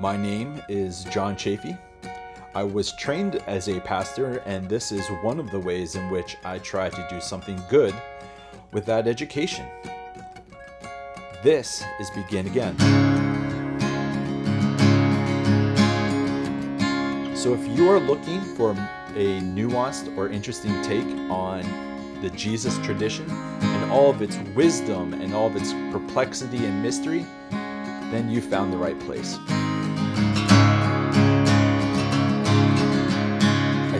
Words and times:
My 0.00 0.16
name 0.16 0.62
is 0.66 1.04
John 1.04 1.36
Chafee. 1.36 1.78
I 2.54 2.62
was 2.62 2.92
trained 2.92 3.36
as 3.46 3.68
a 3.68 3.80
pastor, 3.80 4.38
and 4.46 4.66
this 4.66 4.92
is 4.92 5.06
one 5.20 5.38
of 5.38 5.50
the 5.50 5.60
ways 5.60 5.94
in 5.94 6.08
which 6.08 6.38
I 6.42 6.56
try 6.56 6.88
to 6.88 7.06
do 7.10 7.20
something 7.20 7.62
good 7.68 7.94
with 8.72 8.86
that 8.86 9.06
education. 9.06 9.66
This 11.42 11.84
is 12.00 12.08
Begin 12.12 12.46
Again. 12.46 12.78
So, 17.36 17.52
if 17.52 17.76
you 17.76 17.90
are 17.90 18.00
looking 18.00 18.40
for 18.40 18.70
a 18.70 19.40
nuanced 19.42 20.16
or 20.16 20.30
interesting 20.30 20.80
take 20.80 21.06
on 21.30 21.60
the 22.22 22.30
Jesus 22.30 22.78
tradition 22.78 23.30
and 23.30 23.92
all 23.92 24.08
of 24.08 24.22
its 24.22 24.38
wisdom 24.54 25.12
and 25.12 25.34
all 25.34 25.48
of 25.48 25.56
its 25.56 25.74
perplexity 25.92 26.64
and 26.64 26.82
mystery, 26.82 27.26
then 27.50 28.30
you 28.30 28.40
found 28.40 28.72
the 28.72 28.78
right 28.78 28.98
place. 29.00 29.38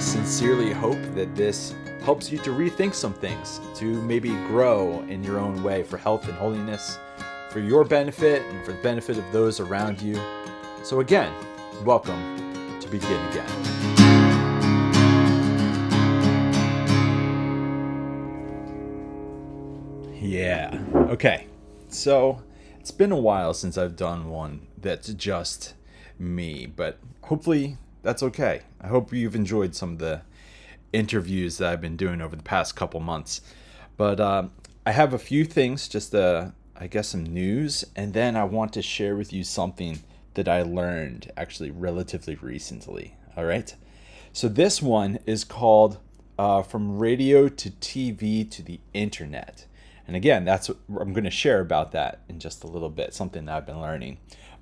Sincerely 0.00 0.72
hope 0.72 1.00
that 1.14 1.34
this 1.36 1.74
helps 2.02 2.32
you 2.32 2.38
to 2.38 2.50
rethink 2.50 2.95
some 2.95 3.12
things, 3.12 3.60
to 3.74 4.00
maybe 4.02 4.30
grow 4.48 5.04
in 5.08 5.22
your 5.22 5.38
own 5.38 5.62
way 5.62 5.82
for 5.82 5.98
health 5.98 6.27
and 6.27 6.34
holiness, 6.34 6.98
for 7.50 7.60
your 7.60 7.84
benefit 7.84 8.42
and 8.42 8.64
for 8.64 8.72
the 8.72 8.82
benefit 8.82 9.18
of 9.18 9.32
those 9.32 9.60
around 9.60 10.00
you. 10.00 10.18
So, 10.82 11.00
again, 11.00 11.32
welcome 11.84 12.80
to 12.80 12.88
Begin 12.88 13.20
Again. 13.28 13.80
Yeah. 20.20 20.78
Okay. 20.94 21.46
So 21.88 22.42
it's 22.78 22.91
been 22.91 23.10
a 23.10 23.19
while 23.19 23.52
since 23.52 23.77
I've 23.77 23.96
done 23.96 24.30
one 24.30 24.69
that's 24.78 25.12
just 25.14 25.74
me, 26.19 26.66
but 26.66 26.98
hopefully 27.22 27.78
that's 28.02 28.22
okay. 28.22 28.62
I 28.80 28.88
hope 28.88 29.12
you've 29.12 29.34
enjoyed 29.34 29.75
some 29.75 29.92
of 29.92 29.98
the 29.98 30.22
interviews 30.92 31.58
that 31.58 31.72
I've 31.72 31.80
been 31.80 31.97
doing 31.97 32.20
over 32.20 32.36
the 32.36 32.42
past 32.42 32.77
couple 32.77 33.00
months. 33.00 33.41
But 33.97 34.20
uh, 34.20 34.48
I 34.86 34.92
have 34.92 35.12
a 35.12 35.19
few 35.19 35.44
things, 35.44 35.88
just 35.88 36.14
uh, 36.14 36.50
I 36.77 36.86
guess 36.86 37.08
some 37.08 37.25
news, 37.25 37.84
and 37.94 38.14
then 38.14 38.36
I 38.36 38.44
want 38.44 38.72
to 38.75 38.83
share 38.83 39.16
with 39.16 39.33
you 39.33 39.44
something 39.44 40.00
that 40.34 40.48
I 40.48 40.62
learned 40.62 41.30
actually 41.36 41.70
relatively 41.70 42.36
recently. 42.36 43.16
All 43.36 43.44
right. 43.44 43.75
So 44.32 44.48
this 44.48 44.80
one 44.80 45.19
is 45.27 45.44
called 45.44 45.98
uh, 46.38 46.62
From 46.62 46.98
Radio 46.98 47.48
to 47.48 47.70
TV 47.70 48.48
to 48.50 48.62
the 48.62 48.80
Internet. 48.94 49.66
And 50.06 50.16
again, 50.16 50.44
that's 50.44 50.69
what 50.69 51.03
I'm 51.03 51.12
going 51.12 51.25
to 51.25 51.30
share 51.30 51.60
about 51.60 51.92
that 51.92 52.20
in 52.28 52.41
just 52.41 52.64
a 52.64 52.66
little 52.66 52.88
bit, 52.88 53.12
something 53.12 53.44
that 53.44 53.56
I've 53.56 53.66
been 53.66 53.80
learning. 53.80 54.19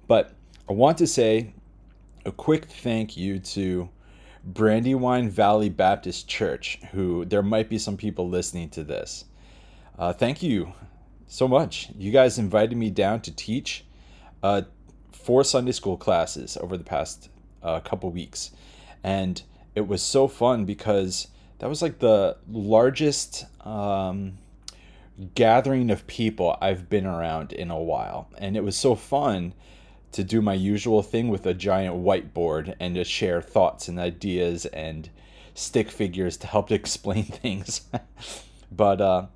But 0.07 0.33
I 0.69 0.73
want 0.73 0.99
to 0.99 1.07
say 1.07 1.55
a 2.29 2.33
quick 2.33 2.67
thank 2.67 3.17
you 3.17 3.39
to 3.39 3.89
Brandywine 4.45 5.31
Valley 5.31 5.71
Baptist 5.71 6.29
Church, 6.29 6.79
who 6.93 7.25
there 7.25 7.43
might 7.43 7.71
be 7.71 7.79
some 7.79 7.97
people 7.97 8.29
listening 8.29 8.69
to 8.71 8.85
this. 8.85 9.25
Uh, 9.99 10.13
thank 10.13 10.43
you 10.43 10.75
so 11.27 11.49
much. 11.49 11.89
You 11.97 12.13
guys 12.13 12.39
invited 12.39 12.77
me 12.77 12.91
down 12.91 13.23
to 13.23 13.35
teach 13.35 13.87
uh, 14.43 14.63
four 15.11 15.43
Sunday 15.43 15.73
school 15.73 15.97
classes 15.97 16.59
over 16.59 16.77
the 16.77 16.85
past 16.85 17.31
uh, 17.63 17.81
couple 17.81 18.11
weeks. 18.11 18.51
And 19.03 19.43
it 19.75 19.89
was 19.89 20.03
so 20.03 20.29
fun 20.29 20.67
because 20.67 21.29
that 21.61 21.69
was 21.69 21.81
like 21.81 21.99
the 21.99 22.37
largest. 22.47 23.47
Um, 23.67 24.37
gathering 25.35 25.91
of 25.91 26.07
people 26.07 26.57
I've 26.61 26.89
been 26.89 27.07
around 27.07 27.53
in 27.53 27.71
a 27.71 27.81
while. 27.81 28.29
And 28.39 28.57
it 28.57 28.63
was 28.63 28.77
so 28.77 28.95
fun 28.95 29.53
to 30.13 30.25
do 30.25 30.41
my 30.41 30.55
usual 30.55 31.03
thing 31.03 31.29
with 31.29 31.47
a 31.47 31.55
giant 31.55 31.97
whiteboard 31.97 32.75
and 32.81 32.95
to 32.95 33.05
share 33.05 33.43
thoughts 33.43 33.89
and 33.89 33.99
ideas 33.99 34.67
and 34.67 35.11
stick 35.55 35.91
figures 35.91 36.37
to 36.39 36.47
help 36.47 36.71
explain 36.73 37.25
things. 37.25 37.83
but 38.73 39.01
uh, 39.01 39.27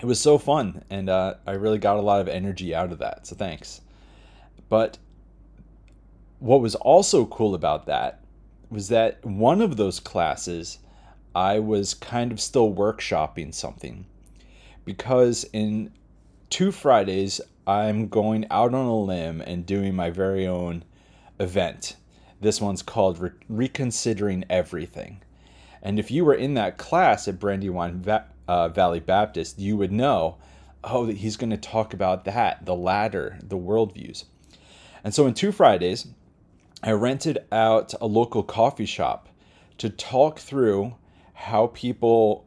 it 0.00 0.06
was 0.06 0.20
so 0.20 0.38
fun, 0.38 0.84
and 0.90 1.08
uh, 1.08 1.34
I 1.46 1.52
really 1.52 1.78
got 1.78 1.96
a 1.96 2.02
lot 2.02 2.20
of 2.20 2.28
energy 2.28 2.74
out 2.74 2.92
of 2.92 2.98
that. 2.98 3.26
So 3.26 3.36
thanks. 3.36 3.80
But 4.68 4.98
what 6.38 6.60
was 6.60 6.74
also 6.74 7.24
cool 7.26 7.54
about 7.54 7.86
that 7.86 8.20
was 8.70 8.88
that 8.88 9.24
one 9.24 9.60
of 9.60 9.76
those 9.76 10.00
classes, 10.00 10.78
I 11.34 11.58
was 11.58 11.94
kind 11.94 12.32
of 12.32 12.40
still 12.40 12.72
workshopping 12.72 13.54
something 13.54 14.06
because 14.84 15.44
in 15.52 15.92
two 16.50 16.70
Fridays, 16.70 17.40
I'm 17.66 18.08
going 18.08 18.46
out 18.50 18.74
on 18.74 18.86
a 18.86 18.96
limb 18.96 19.40
and 19.40 19.64
doing 19.64 19.94
my 19.94 20.10
very 20.10 20.46
own 20.46 20.84
event. 21.40 21.96
This 22.40 22.60
one's 22.60 22.82
called 22.82 23.18
Re- 23.18 23.30
Reconsidering 23.48 24.44
Everything. 24.50 25.22
And 25.82 25.98
if 25.98 26.10
you 26.10 26.24
were 26.24 26.34
in 26.34 26.54
that 26.54 26.78
class 26.78 27.26
at 27.28 27.40
Brandywine 27.40 28.02
Va- 28.02 28.26
uh, 28.46 28.68
Valley 28.68 29.00
Baptist, 29.00 29.58
you 29.58 29.76
would 29.76 29.92
know, 29.92 30.36
oh, 30.82 31.06
that 31.06 31.18
he's 31.18 31.36
going 31.36 31.50
to 31.50 31.56
talk 31.56 31.94
about 31.94 32.24
that, 32.26 32.66
the 32.66 32.74
ladder, 32.74 33.38
the 33.42 33.56
worldviews. 33.56 34.24
And 35.02 35.14
so 35.14 35.26
in 35.26 35.34
two 35.34 35.52
Fridays, 35.52 36.06
I 36.82 36.92
rented 36.92 37.38
out 37.50 37.94
a 38.00 38.06
local 38.06 38.42
coffee 38.42 38.86
shop 38.86 39.28
to 39.78 39.88
talk 39.88 40.38
through 40.38 40.94
how 41.32 41.68
people 41.68 42.46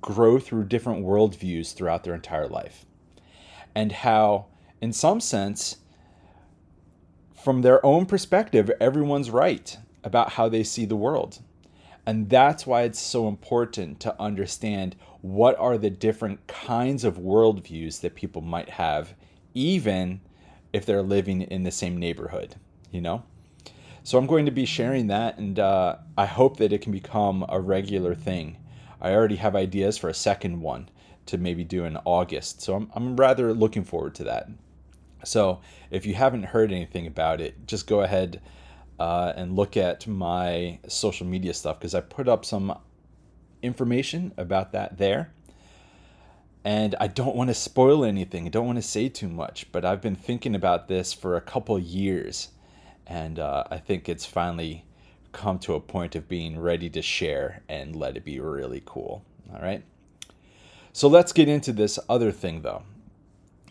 grow 0.00 0.38
through 0.38 0.64
different 0.64 1.04
worldviews 1.04 1.74
throughout 1.74 2.04
their 2.04 2.14
entire 2.14 2.48
life. 2.48 2.86
And 3.74 3.90
how, 3.90 4.46
in 4.82 4.92
some 4.92 5.20
sense, 5.20 5.76
from 7.42 7.62
their 7.62 7.84
own 7.86 8.04
perspective, 8.04 8.70
everyone's 8.80 9.30
right 9.30 9.78
about 10.04 10.32
how 10.32 10.48
they 10.48 10.62
see 10.62 10.84
the 10.84 10.96
world. 10.96 11.38
And 12.04 12.28
that's 12.28 12.66
why 12.66 12.82
it's 12.82 13.00
so 13.00 13.28
important 13.28 14.00
to 14.00 14.20
understand 14.20 14.96
what 15.20 15.58
are 15.58 15.78
the 15.78 15.88
different 15.88 16.46
kinds 16.48 17.04
of 17.04 17.16
worldviews 17.16 18.00
that 18.00 18.16
people 18.16 18.42
might 18.42 18.70
have, 18.70 19.14
even 19.54 20.20
if 20.72 20.84
they're 20.84 21.02
living 21.02 21.42
in 21.42 21.62
the 21.62 21.70
same 21.70 21.96
neighborhood, 21.96 22.56
you 22.90 23.00
know? 23.00 23.22
So 24.02 24.18
I'm 24.18 24.26
going 24.26 24.46
to 24.46 24.50
be 24.50 24.66
sharing 24.66 25.06
that, 25.06 25.38
and 25.38 25.60
uh, 25.60 25.96
I 26.18 26.26
hope 26.26 26.56
that 26.56 26.72
it 26.72 26.82
can 26.82 26.90
become 26.92 27.46
a 27.48 27.60
regular 27.60 28.14
thing 28.14 28.58
I 29.02 29.12
already 29.14 29.36
have 29.36 29.56
ideas 29.56 29.98
for 29.98 30.08
a 30.08 30.14
second 30.14 30.60
one 30.60 30.88
to 31.26 31.36
maybe 31.36 31.64
do 31.64 31.84
in 31.84 31.98
August. 32.04 32.62
So 32.62 32.76
I'm, 32.76 32.90
I'm 32.94 33.16
rather 33.16 33.52
looking 33.52 33.82
forward 33.82 34.14
to 34.16 34.24
that. 34.24 34.48
So 35.24 35.60
if 35.90 36.06
you 36.06 36.14
haven't 36.14 36.44
heard 36.44 36.72
anything 36.72 37.06
about 37.06 37.40
it, 37.40 37.66
just 37.66 37.86
go 37.86 38.02
ahead 38.02 38.40
uh, 38.98 39.32
and 39.36 39.56
look 39.56 39.76
at 39.76 40.06
my 40.06 40.78
social 40.88 41.26
media 41.26 41.54
stuff 41.54 41.78
because 41.78 41.94
I 41.94 42.00
put 42.00 42.28
up 42.28 42.44
some 42.44 42.78
information 43.62 44.32
about 44.36 44.72
that 44.72 44.98
there. 44.98 45.32
And 46.64 46.94
I 47.00 47.08
don't 47.08 47.34
want 47.34 47.50
to 47.50 47.54
spoil 47.54 48.04
anything. 48.04 48.46
I 48.46 48.50
don't 48.50 48.66
want 48.66 48.78
to 48.78 48.82
say 48.82 49.08
too 49.08 49.28
much, 49.28 49.72
but 49.72 49.84
I've 49.84 50.00
been 50.00 50.14
thinking 50.14 50.54
about 50.54 50.86
this 50.86 51.12
for 51.12 51.36
a 51.36 51.40
couple 51.40 51.76
years. 51.78 52.50
And 53.06 53.40
uh, 53.40 53.64
I 53.70 53.78
think 53.78 54.08
it's 54.08 54.24
finally 54.24 54.84
come 55.32 55.58
to 55.60 55.74
a 55.74 55.80
point 55.80 56.14
of 56.14 56.28
being 56.28 56.60
ready 56.60 56.88
to 56.90 57.02
share 57.02 57.62
and 57.68 57.96
let 57.96 58.16
it 58.16 58.24
be 58.24 58.38
really 58.38 58.82
cool. 58.84 59.24
All 59.52 59.60
right. 59.60 59.82
So 60.92 61.08
let's 61.08 61.32
get 61.32 61.48
into 61.48 61.72
this 61.72 61.98
other 62.08 62.30
thing 62.30 62.62
though. 62.62 62.82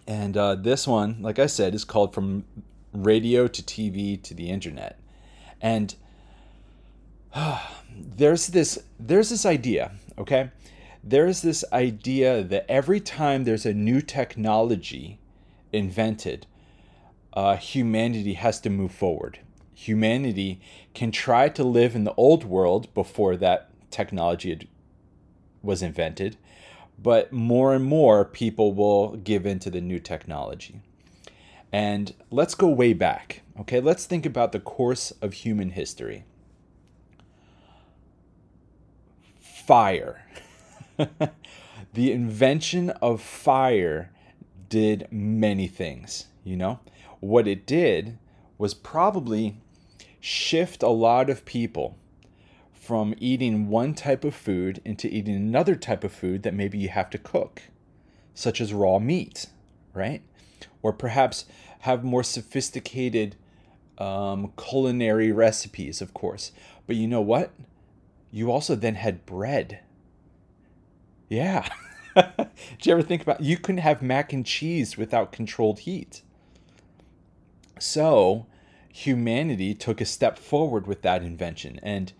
And 0.08 0.36
uh, 0.36 0.56
this 0.56 0.88
one, 0.88 1.22
like 1.22 1.40
I 1.40 1.46
said, 1.46 1.74
is 1.76 1.86
called 1.86 2.14
From 2.14 2.44
Radio 2.94 3.48
to 3.48 3.62
TV 3.62 4.22
to 4.24 4.34
the 4.34 4.50
Internet. 4.50 5.00
And 5.62 5.96
uh, 7.34 7.66
there's 7.96 8.48
this 8.48 8.80
there's 9.00 9.30
this 9.30 9.46
idea, 9.46 9.92
okay? 10.18 10.52
There's 11.04 11.42
this 11.42 11.66
idea 11.74 12.44
that 12.44 12.66
every 12.70 13.00
time 13.00 13.44
there's 13.44 13.66
a 13.66 13.74
new 13.74 14.02
technology 14.02 15.20
invented, 15.74 16.46
uh, 17.34 17.56
humanity 17.56 18.34
has 18.34 18.60
to 18.62 18.70
move 18.70 18.92
forward 18.92 19.40
humanity 19.82 20.62
can 20.94 21.12
try 21.12 21.50
to 21.50 21.64
live 21.64 21.96
in 21.96 22.04
the 22.04 22.14
old 22.14 22.44
world 22.44 22.94
before 22.94 23.36
that 23.36 23.70
technology 23.90 24.70
was 25.64 25.82
invented, 25.82 26.38
but 27.02 27.32
more 27.32 27.74
and 27.74 27.84
more 27.84 28.24
people 28.26 28.74
will 28.74 29.16
give 29.18 29.46
in 29.46 29.60
to 29.60 29.70
the 29.70 29.82
new 29.82 30.00
technology. 30.00 30.82
And 31.72 32.14
let's 32.30 32.54
go 32.54 32.68
way 32.68 32.94
back. 32.94 33.42
Okay, 33.60 33.80
let's 33.80 34.06
think 34.06 34.26
about 34.26 34.52
the 34.52 34.60
course 34.60 35.12
of 35.22 35.34
human 35.34 35.72
history. 35.72 36.26
Fire. 39.40 40.26
the 41.94 42.12
invention 42.12 42.90
of 43.02 43.22
fire 43.22 44.12
did 44.70 45.08
many 45.12 45.68
things, 45.68 46.28
you 46.44 46.56
know? 46.56 46.80
What 47.20 47.48
it 47.48 47.66
did 47.66 48.18
was 48.58 48.74
probably 48.74 49.58
shift 50.20 50.84
a 50.84 50.90
lot 50.90 51.30
of 51.30 51.46
people 51.46 51.98
from 52.82 53.14
eating 53.20 53.68
one 53.70 53.94
type 53.94 54.24
of 54.24 54.34
food 54.34 54.82
into 54.84 55.08
eating 55.08 55.36
another 55.36 55.76
type 55.76 56.04
of 56.04 56.12
food 56.12 56.42
that 56.42 56.56
maybe 56.56 56.80
you 56.80 56.90
have 56.90 57.12
to 57.12 57.18
cook, 57.20 57.62
such 58.34 58.60
as 58.60 58.74
raw 58.74 58.98
meat, 58.98 59.46
right? 59.94 60.24
Or 60.82 60.92
perhaps 60.92 61.46
have 61.82 62.04
more 62.04 62.24
sophisticated 62.24 63.36
um, 64.00 64.52
culinary 64.58 65.32
recipes, 65.32 66.02
of 66.02 66.16
course. 66.16 66.54
But 66.88 66.96
you 66.96 67.08
know 67.08 67.22
what? 67.22 67.52
You 68.32 68.52
also 68.52 68.74
then 68.74 68.96
had 68.96 69.28
bread. 69.28 69.82
Yeah. 71.30 71.70
Did 72.16 72.48
you 72.82 72.94
ever 72.94 73.04
think 73.04 73.22
about 73.22 73.42
you 73.42 73.58
couldn't 73.58 73.82
have 73.82 74.02
mac 74.02 74.34
and 74.34 74.44
cheese 74.44 74.98
without 74.98 75.32
controlled 75.32 75.82
heat? 75.82 76.24
So, 77.78 78.48
humanity 78.92 79.76
took 79.76 80.02
a 80.02 80.06
step 80.06 80.40
forward 80.40 80.88
with 80.88 81.04
that 81.04 81.22
invention. 81.22 81.80
And 81.84 82.12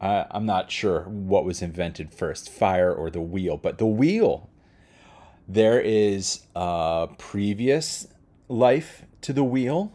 uh, 0.00 0.24
I'm 0.30 0.46
not 0.46 0.70
sure 0.70 1.02
what 1.02 1.44
was 1.44 1.62
invented 1.62 2.12
first, 2.12 2.48
fire 2.48 2.92
or 2.92 3.10
the 3.10 3.20
wheel, 3.20 3.56
but 3.56 3.78
the 3.78 3.86
wheel. 3.86 4.48
There 5.48 5.80
is 5.80 6.46
a 6.54 7.08
previous 7.18 8.06
life 8.48 9.04
to 9.22 9.32
the 9.32 9.44
wheel, 9.44 9.92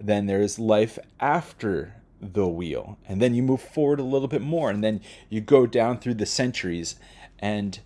then 0.00 0.26
there's 0.26 0.58
life 0.58 0.98
after 1.20 1.94
the 2.20 2.48
wheel, 2.48 2.98
and 3.06 3.20
then 3.20 3.34
you 3.34 3.42
move 3.42 3.60
forward 3.60 4.00
a 4.00 4.04
little 4.04 4.28
bit 4.28 4.42
more, 4.42 4.70
and 4.70 4.82
then 4.82 5.00
you 5.28 5.40
go 5.40 5.66
down 5.66 5.98
through 5.98 6.14
the 6.14 6.26
centuries. 6.26 6.96
And 7.38 7.78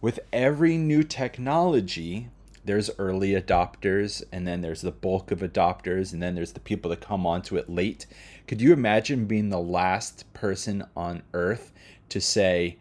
with 0.00 0.20
every 0.32 0.76
new 0.76 1.02
technology, 1.02 2.28
there's 2.64 2.90
early 2.98 3.30
adopters 3.30 4.22
and 4.30 4.46
then 4.46 4.60
there's 4.60 4.82
the 4.82 4.90
bulk 4.90 5.30
of 5.30 5.40
adopters 5.40 6.12
and 6.12 6.22
then 6.22 6.34
there's 6.34 6.52
the 6.52 6.60
people 6.60 6.90
that 6.90 7.00
come 7.00 7.24
onto 7.24 7.56
it 7.56 7.70
late 7.70 8.04
could 8.48 8.62
you 8.62 8.72
imagine 8.72 9.26
being 9.26 9.50
the 9.50 9.60
last 9.60 10.24
person 10.32 10.82
on 10.96 11.22
earth 11.34 11.70
to 12.08 12.20
say 12.20 12.78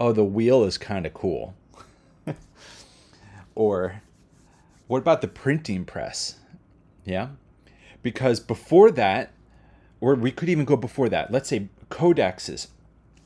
oh 0.00 0.10
the 0.10 0.24
wheel 0.24 0.64
is 0.64 0.78
kind 0.78 1.06
of 1.06 1.14
cool. 1.14 1.54
Or 3.54 4.02
what 4.86 4.98
about 4.98 5.22
the 5.22 5.28
printing 5.28 5.84
press? 5.86 6.36
Yeah? 7.04 7.28
Because 8.02 8.38
before 8.38 8.90
that 8.90 9.32
or 10.00 10.14
we 10.14 10.30
could 10.30 10.48
even 10.48 10.64
go 10.64 10.76
before 10.76 11.08
that. 11.08 11.32
Let's 11.32 11.48
say 11.48 11.68
codexes. 11.90 12.68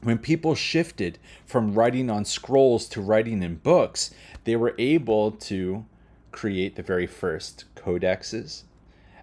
When 0.03 0.19
people 0.19 0.55
shifted 0.55 1.19
from 1.45 1.75
writing 1.75 2.11
on 2.11 2.25
scrolls 2.25 2.89
to 2.91 3.01
writing 3.01 3.43
in 3.43 3.57
books, 3.57 4.13
they 4.45 4.57
were 4.57 4.75
able 4.79 5.33
to 5.33 5.85
create 6.33 6.77
the 6.77 6.83
very 6.83 7.07
first 7.07 7.65
codexes. 7.75 8.63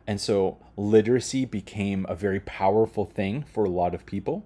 And 0.07 0.21
so 0.21 0.57
literacy 0.77 1.44
became 1.44 2.06
a 2.07 2.15
very 2.15 2.39
powerful 2.39 3.06
thing 3.06 3.44
for 3.44 3.65
a 3.65 3.69
lot 3.69 3.94
of 3.94 4.06
people. 4.06 4.45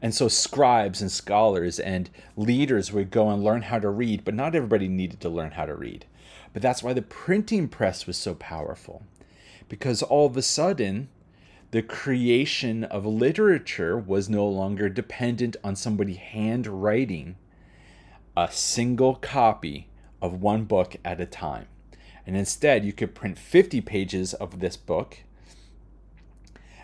And 0.00 0.14
so 0.14 0.28
scribes 0.28 1.02
and 1.02 1.10
scholars 1.10 1.80
and 1.80 2.08
leaders 2.36 2.92
would 2.92 3.10
go 3.10 3.28
and 3.30 3.42
learn 3.42 3.62
how 3.62 3.80
to 3.80 3.90
read, 3.90 4.24
but 4.24 4.34
not 4.34 4.54
everybody 4.54 4.86
needed 4.86 5.20
to 5.20 5.28
learn 5.28 5.52
how 5.52 5.66
to 5.66 5.74
read. 5.74 6.06
But 6.52 6.62
that's 6.62 6.82
why 6.82 6.92
the 6.92 7.02
printing 7.02 7.68
press 7.68 8.06
was 8.06 8.16
so 8.16 8.34
powerful. 8.34 9.02
Because 9.68 10.02
all 10.02 10.26
of 10.26 10.36
a 10.36 10.42
sudden, 10.42 11.08
the 11.72 11.82
creation 11.82 12.84
of 12.84 13.04
literature 13.04 13.98
was 13.98 14.28
no 14.28 14.46
longer 14.46 14.88
dependent 14.88 15.56
on 15.62 15.76
somebody 15.76 16.14
handwriting 16.14 17.36
a 18.36 18.48
single 18.50 19.16
copy 19.16 19.88
of 20.22 20.40
one 20.40 20.64
book 20.64 20.96
at 21.04 21.20
a 21.20 21.26
time. 21.26 21.66
And 22.28 22.36
instead, 22.36 22.84
you 22.84 22.92
could 22.92 23.14
print 23.14 23.38
50 23.38 23.80
pages 23.80 24.34
of 24.34 24.60
this 24.60 24.76
book, 24.76 25.20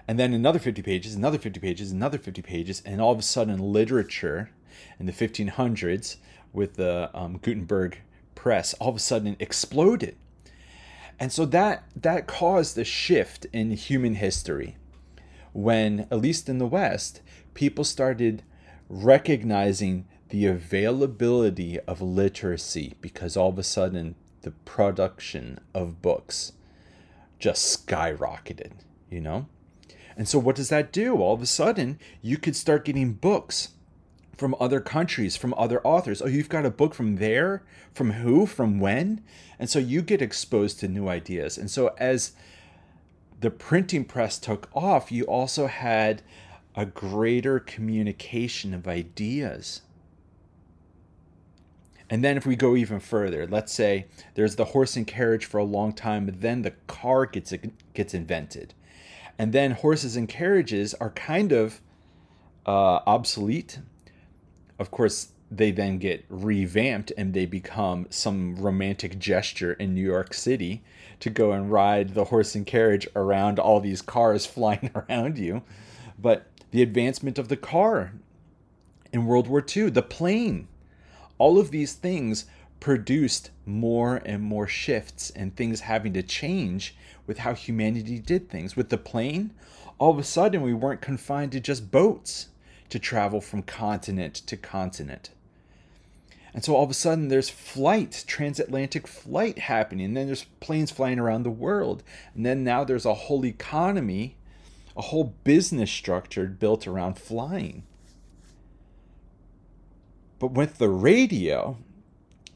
and 0.08 0.18
then 0.18 0.32
another 0.32 0.58
50 0.58 0.80
pages, 0.80 1.14
another 1.14 1.36
50 1.36 1.60
pages, 1.60 1.92
another 1.92 2.16
50 2.16 2.40
pages, 2.40 2.80
and 2.86 2.98
all 2.98 3.12
of 3.12 3.18
a 3.18 3.22
sudden, 3.22 3.58
literature 3.58 4.50
in 4.98 5.04
the 5.04 5.12
1500s 5.12 6.16
with 6.54 6.76
the 6.76 7.10
um, 7.12 7.36
Gutenberg 7.42 7.98
press 8.34 8.72
all 8.80 8.88
of 8.88 8.96
a 8.96 9.00
sudden 9.00 9.36
exploded. 9.38 10.16
And 11.20 11.30
so 11.30 11.44
that 11.44 11.84
that 11.94 12.26
caused 12.26 12.78
a 12.78 12.84
shift 12.84 13.44
in 13.52 13.72
human 13.72 14.14
history 14.14 14.78
when 15.52 16.08
at 16.10 16.20
least 16.22 16.48
in 16.48 16.56
the 16.56 16.66
West, 16.66 17.20
people 17.52 17.84
started 17.84 18.42
recognizing 18.88 20.06
the 20.30 20.46
availability 20.46 21.78
of 21.80 22.00
literacy 22.00 22.94
because 23.02 23.36
all 23.36 23.50
of 23.50 23.58
a 23.58 23.62
sudden 23.62 24.14
the 24.44 24.52
production 24.52 25.58
of 25.74 26.00
books 26.00 26.52
just 27.38 27.86
skyrocketed, 27.86 28.72
you 29.10 29.20
know? 29.20 29.46
And 30.16 30.28
so, 30.28 30.38
what 30.38 30.56
does 30.56 30.68
that 30.68 30.92
do? 30.92 31.16
All 31.16 31.34
of 31.34 31.42
a 31.42 31.46
sudden, 31.46 31.98
you 32.22 32.38
could 32.38 32.54
start 32.54 32.84
getting 32.84 33.14
books 33.14 33.70
from 34.36 34.54
other 34.60 34.80
countries, 34.80 35.36
from 35.36 35.54
other 35.56 35.84
authors. 35.84 36.22
Oh, 36.22 36.26
you've 36.26 36.48
got 36.48 36.66
a 36.66 36.70
book 36.70 36.94
from 36.94 37.16
there? 37.16 37.62
From 37.92 38.12
who? 38.12 38.46
From 38.46 38.78
when? 38.78 39.22
And 39.58 39.68
so 39.68 39.78
you 39.78 40.02
get 40.02 40.22
exposed 40.22 40.78
to 40.80 40.88
new 40.88 41.08
ideas. 41.08 41.58
And 41.58 41.70
so, 41.70 41.94
as 41.98 42.32
the 43.40 43.50
printing 43.50 44.04
press 44.04 44.38
took 44.38 44.68
off, 44.74 45.10
you 45.10 45.24
also 45.24 45.66
had 45.66 46.22
a 46.76 46.86
greater 46.86 47.58
communication 47.58 48.74
of 48.74 48.86
ideas. 48.86 49.82
And 52.10 52.22
then, 52.22 52.36
if 52.36 52.44
we 52.44 52.54
go 52.54 52.76
even 52.76 53.00
further, 53.00 53.46
let's 53.46 53.72
say 53.72 54.06
there's 54.34 54.56
the 54.56 54.66
horse 54.66 54.96
and 54.96 55.06
carriage 55.06 55.46
for 55.46 55.58
a 55.58 55.64
long 55.64 55.92
time, 55.92 56.26
but 56.26 56.40
then 56.40 56.62
the 56.62 56.72
car 56.86 57.24
gets 57.26 57.52
gets 57.94 58.12
invented, 58.12 58.74
and 59.38 59.52
then 59.52 59.72
horses 59.72 60.14
and 60.16 60.28
carriages 60.28 60.94
are 60.94 61.10
kind 61.10 61.52
of 61.52 61.80
uh, 62.66 63.00
obsolete. 63.06 63.78
Of 64.78 64.90
course, 64.90 65.28
they 65.50 65.70
then 65.70 65.98
get 65.98 66.24
revamped 66.28 67.12
and 67.16 67.32
they 67.32 67.46
become 67.46 68.06
some 68.10 68.56
romantic 68.56 69.18
gesture 69.18 69.72
in 69.74 69.94
New 69.94 70.04
York 70.04 70.34
City 70.34 70.82
to 71.20 71.30
go 71.30 71.52
and 71.52 71.70
ride 71.70 72.14
the 72.14 72.24
horse 72.24 72.54
and 72.54 72.66
carriage 72.66 73.06
around 73.14 73.58
all 73.58 73.80
these 73.80 74.02
cars 74.02 74.46
flying 74.54 74.90
around 74.94 75.38
you. 75.38 75.62
But 76.18 76.46
the 76.70 76.82
advancement 76.82 77.38
of 77.38 77.48
the 77.48 77.56
car 77.56 78.12
in 79.12 79.26
World 79.26 79.46
War 79.46 79.64
II, 79.64 79.90
the 79.90 80.02
plane, 80.02 80.66
all 81.38 81.58
of 81.58 81.70
these 81.70 81.94
things 81.94 82.46
produced 82.80 83.50
more 83.64 84.16
and 84.24 84.42
more 84.42 84.66
shifts 84.66 85.30
and 85.30 85.56
things 85.56 85.80
having 85.80 86.12
to 86.12 86.22
change 86.22 86.94
with 87.26 87.38
how 87.38 87.54
humanity 87.54 88.18
did 88.18 88.50
things. 88.50 88.76
With 88.76 88.90
the 88.90 88.98
plane, 88.98 89.52
all 89.98 90.10
of 90.10 90.18
a 90.18 90.24
sudden 90.24 90.62
we 90.62 90.74
weren't 90.74 91.00
confined 91.00 91.52
to 91.52 91.60
just 91.60 91.90
boats 91.90 92.48
to 92.90 92.98
travel 92.98 93.40
from 93.40 93.62
continent 93.62 94.34
to 94.34 94.56
continent. 94.56 95.30
And 96.52 96.62
so 96.62 96.76
all 96.76 96.84
of 96.84 96.90
a 96.90 96.94
sudden 96.94 97.28
there's 97.28 97.50
flight, 97.50 98.24
transatlantic 98.26 99.08
flight 99.08 99.58
happening, 99.58 100.06
and 100.06 100.16
then 100.16 100.26
there's 100.26 100.44
planes 100.60 100.92
flying 100.92 101.18
around 101.18 101.42
the 101.42 101.50
world. 101.50 102.02
And 102.34 102.46
then 102.46 102.62
now 102.62 102.84
there's 102.84 103.06
a 103.06 103.14
whole 103.14 103.44
economy, 103.44 104.36
a 104.96 105.02
whole 105.02 105.34
business 105.42 105.90
structure 105.90 106.46
built 106.46 106.86
around 106.86 107.18
flying. 107.18 107.82
But 110.44 110.52
with 110.52 110.76
the 110.76 110.90
radio, 110.90 111.78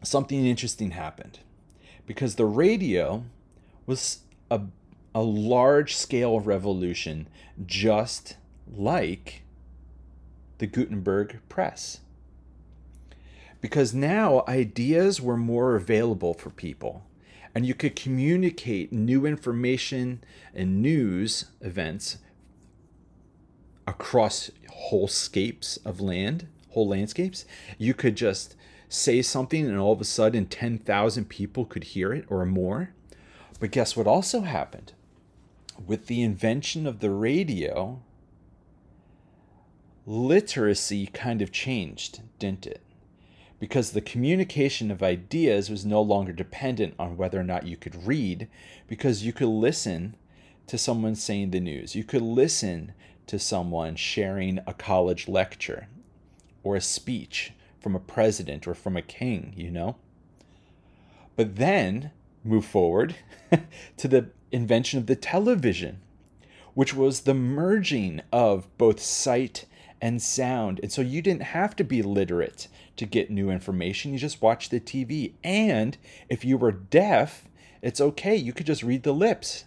something 0.02 0.44
interesting 0.44 0.90
happened. 0.90 1.38
Because 2.04 2.34
the 2.34 2.44
radio 2.44 3.24
was 3.86 4.18
a, 4.50 4.60
a 5.14 5.22
large 5.22 5.96
scale 5.96 6.38
revolution, 6.38 7.28
just 7.64 8.36
like 8.70 9.40
the 10.58 10.66
Gutenberg 10.66 11.40
press 11.48 12.00
because 13.62 13.94
now 13.94 14.44
ideas 14.46 15.22
were 15.22 15.38
more 15.38 15.74
available 15.74 16.34
for 16.34 16.50
people 16.50 17.06
and 17.54 17.64
you 17.64 17.74
could 17.74 17.96
communicate 17.96 18.92
new 18.92 19.24
information 19.24 20.22
and 20.54 20.82
news 20.82 21.46
events 21.62 22.18
across 23.86 24.50
whole 24.68 25.08
scapes 25.08 25.78
of 25.78 26.00
land, 26.00 26.46
whole 26.70 26.88
landscapes. 26.88 27.44
You 27.76 27.94
could 27.94 28.16
just 28.16 28.56
say 28.88 29.22
something 29.22 29.66
and 29.66 29.78
all 29.78 29.92
of 29.92 30.00
a 30.00 30.04
sudden 30.04 30.46
10,000 30.46 31.28
people 31.28 31.64
could 31.64 31.84
hear 31.84 32.12
it 32.12 32.24
or 32.28 32.44
more. 32.46 32.90
But 33.60 33.72
guess 33.72 33.96
what 33.96 34.06
also 34.06 34.42
happened? 34.42 34.92
With 35.86 36.06
the 36.06 36.22
invention 36.22 36.86
of 36.86 37.00
the 37.00 37.10
radio, 37.10 38.00
literacy 40.06 41.06
kind 41.08 41.42
of 41.42 41.52
changed, 41.52 42.22
didn't 42.38 42.66
it? 42.66 42.82
because 43.60 43.90
the 43.90 44.00
communication 44.00 44.90
of 44.90 45.02
ideas 45.02 45.68
was 45.68 45.84
no 45.84 46.00
longer 46.00 46.32
dependent 46.32 46.94
on 46.98 47.16
whether 47.16 47.40
or 47.40 47.44
not 47.44 47.66
you 47.66 47.76
could 47.76 48.06
read, 48.06 48.48
because 48.86 49.24
you 49.24 49.32
could 49.32 49.48
listen 49.48 50.16
to 50.66 50.78
someone 50.78 51.14
saying 51.14 51.50
the 51.50 51.60
news. 51.60 51.96
You 51.96 52.04
could 52.04 52.22
listen 52.22 52.92
to 53.26 53.38
someone 53.38 53.96
sharing 53.96 54.60
a 54.66 54.74
college 54.74 55.28
lecture 55.28 55.88
or 56.68 56.76
a 56.76 56.80
speech 56.82 57.52
from 57.80 57.96
a 57.96 58.00
president 58.00 58.68
or 58.68 58.74
from 58.74 58.94
a 58.94 59.02
king, 59.02 59.54
you 59.56 59.70
know? 59.70 59.96
But 61.34 61.56
then 61.56 62.10
move 62.44 62.66
forward 62.66 63.16
to 63.96 64.08
the 64.08 64.28
invention 64.52 64.98
of 64.98 65.06
the 65.06 65.16
television, 65.16 66.00
which 66.74 66.92
was 66.92 67.20
the 67.20 67.32
merging 67.32 68.20
of 68.30 68.68
both 68.76 69.00
sight 69.00 69.64
and 70.02 70.20
sound. 70.20 70.78
And 70.82 70.92
so 70.92 71.00
you 71.00 71.22
didn't 71.22 71.54
have 71.54 71.74
to 71.76 71.84
be 71.84 72.02
literate 72.02 72.68
to 72.96 73.06
get 73.06 73.30
new 73.30 73.48
information. 73.48 74.12
You 74.12 74.18
just 74.18 74.42
watch 74.42 74.68
the 74.68 74.78
TV. 74.78 75.32
And 75.42 75.96
if 76.28 76.44
you 76.44 76.58
were 76.58 76.72
deaf, 76.72 77.48
it's 77.80 78.00
okay. 78.00 78.36
You 78.36 78.52
could 78.52 78.66
just 78.66 78.82
read 78.82 79.04
the 79.04 79.14
lips 79.14 79.64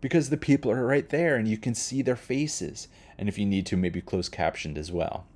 because 0.00 0.28
the 0.28 0.36
people 0.36 0.72
are 0.72 0.84
right 0.84 1.08
there 1.08 1.36
and 1.36 1.46
you 1.46 1.56
can 1.56 1.76
see 1.76 2.02
their 2.02 2.16
faces. 2.16 2.88
And 3.16 3.28
if 3.28 3.38
you 3.38 3.46
need 3.46 3.66
to, 3.66 3.76
maybe 3.76 4.00
closed 4.00 4.32
captioned 4.32 4.76
as 4.76 4.90
well. 4.90 5.26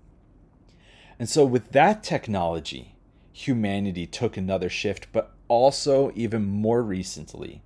And 1.19 1.29
so, 1.29 1.45
with 1.45 1.73
that 1.73 2.03
technology, 2.03 2.97
humanity 3.33 4.07
took 4.07 4.37
another 4.37 4.69
shift, 4.69 5.09
but 5.13 5.33
also, 5.49 6.13
even 6.15 6.45
more 6.45 6.83
recently, 6.83 7.63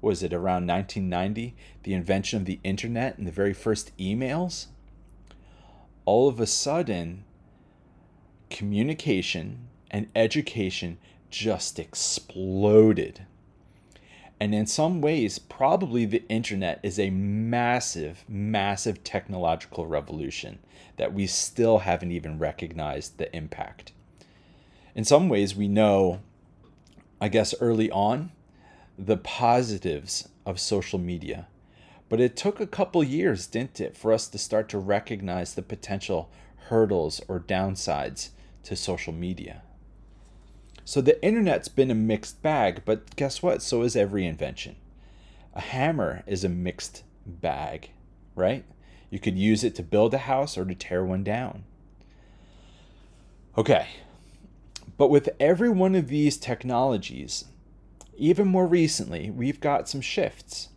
was 0.00 0.22
it 0.22 0.32
around 0.32 0.66
1990, 0.66 1.54
the 1.82 1.94
invention 1.94 2.40
of 2.40 2.46
the 2.46 2.60
internet 2.62 3.18
and 3.18 3.26
the 3.26 3.32
very 3.32 3.52
first 3.52 3.96
emails? 3.98 4.66
All 6.04 6.28
of 6.28 6.38
a 6.38 6.46
sudden, 6.46 7.24
communication 8.50 9.68
and 9.90 10.08
education 10.14 10.98
just 11.30 11.78
exploded. 11.78 13.26
And 14.38 14.54
in 14.54 14.66
some 14.66 15.00
ways, 15.00 15.38
probably 15.38 16.04
the 16.04 16.24
internet 16.28 16.80
is 16.82 16.98
a 16.98 17.10
massive, 17.10 18.24
massive 18.28 19.02
technological 19.02 19.86
revolution 19.86 20.58
that 20.98 21.14
we 21.14 21.26
still 21.26 21.78
haven't 21.78 22.12
even 22.12 22.38
recognized 22.38 23.16
the 23.16 23.34
impact. 23.34 23.92
In 24.94 25.04
some 25.04 25.28
ways, 25.28 25.54
we 25.56 25.68
know, 25.68 26.20
I 27.20 27.28
guess, 27.28 27.54
early 27.60 27.90
on, 27.90 28.32
the 28.98 29.16
positives 29.16 30.28
of 30.44 30.60
social 30.60 30.98
media. 30.98 31.48
But 32.08 32.20
it 32.20 32.36
took 32.36 32.60
a 32.60 32.66
couple 32.66 33.02
years, 33.02 33.46
didn't 33.46 33.80
it, 33.80 33.96
for 33.96 34.12
us 34.12 34.28
to 34.28 34.38
start 34.38 34.68
to 34.70 34.78
recognize 34.78 35.54
the 35.54 35.62
potential 35.62 36.30
hurdles 36.68 37.20
or 37.26 37.40
downsides 37.40 38.30
to 38.64 38.76
social 38.76 39.12
media. 39.12 39.62
So 40.88 41.00
the 41.00 41.20
internet's 41.20 41.66
been 41.66 41.90
a 41.90 41.96
mixed 41.96 42.42
bag, 42.42 42.82
but 42.84 43.16
guess 43.16 43.42
what? 43.42 43.60
So 43.60 43.82
is 43.82 43.96
every 43.96 44.24
invention. 44.24 44.76
A 45.52 45.60
hammer 45.60 46.22
is 46.28 46.44
a 46.44 46.48
mixed 46.48 47.02
bag, 47.26 47.90
right? 48.36 48.64
You 49.10 49.18
could 49.18 49.36
use 49.36 49.64
it 49.64 49.74
to 49.74 49.82
build 49.82 50.14
a 50.14 50.18
house 50.18 50.56
or 50.56 50.64
to 50.64 50.76
tear 50.76 51.04
one 51.04 51.24
down. 51.24 51.64
Okay. 53.58 53.88
But 54.96 55.10
with 55.10 55.28
every 55.40 55.68
one 55.68 55.96
of 55.96 56.06
these 56.06 56.36
technologies, 56.36 57.46
even 58.16 58.46
more 58.46 58.68
recently, 58.68 59.28
we've 59.28 59.60
got 59.60 59.88
some 59.88 60.00
shifts. 60.00 60.68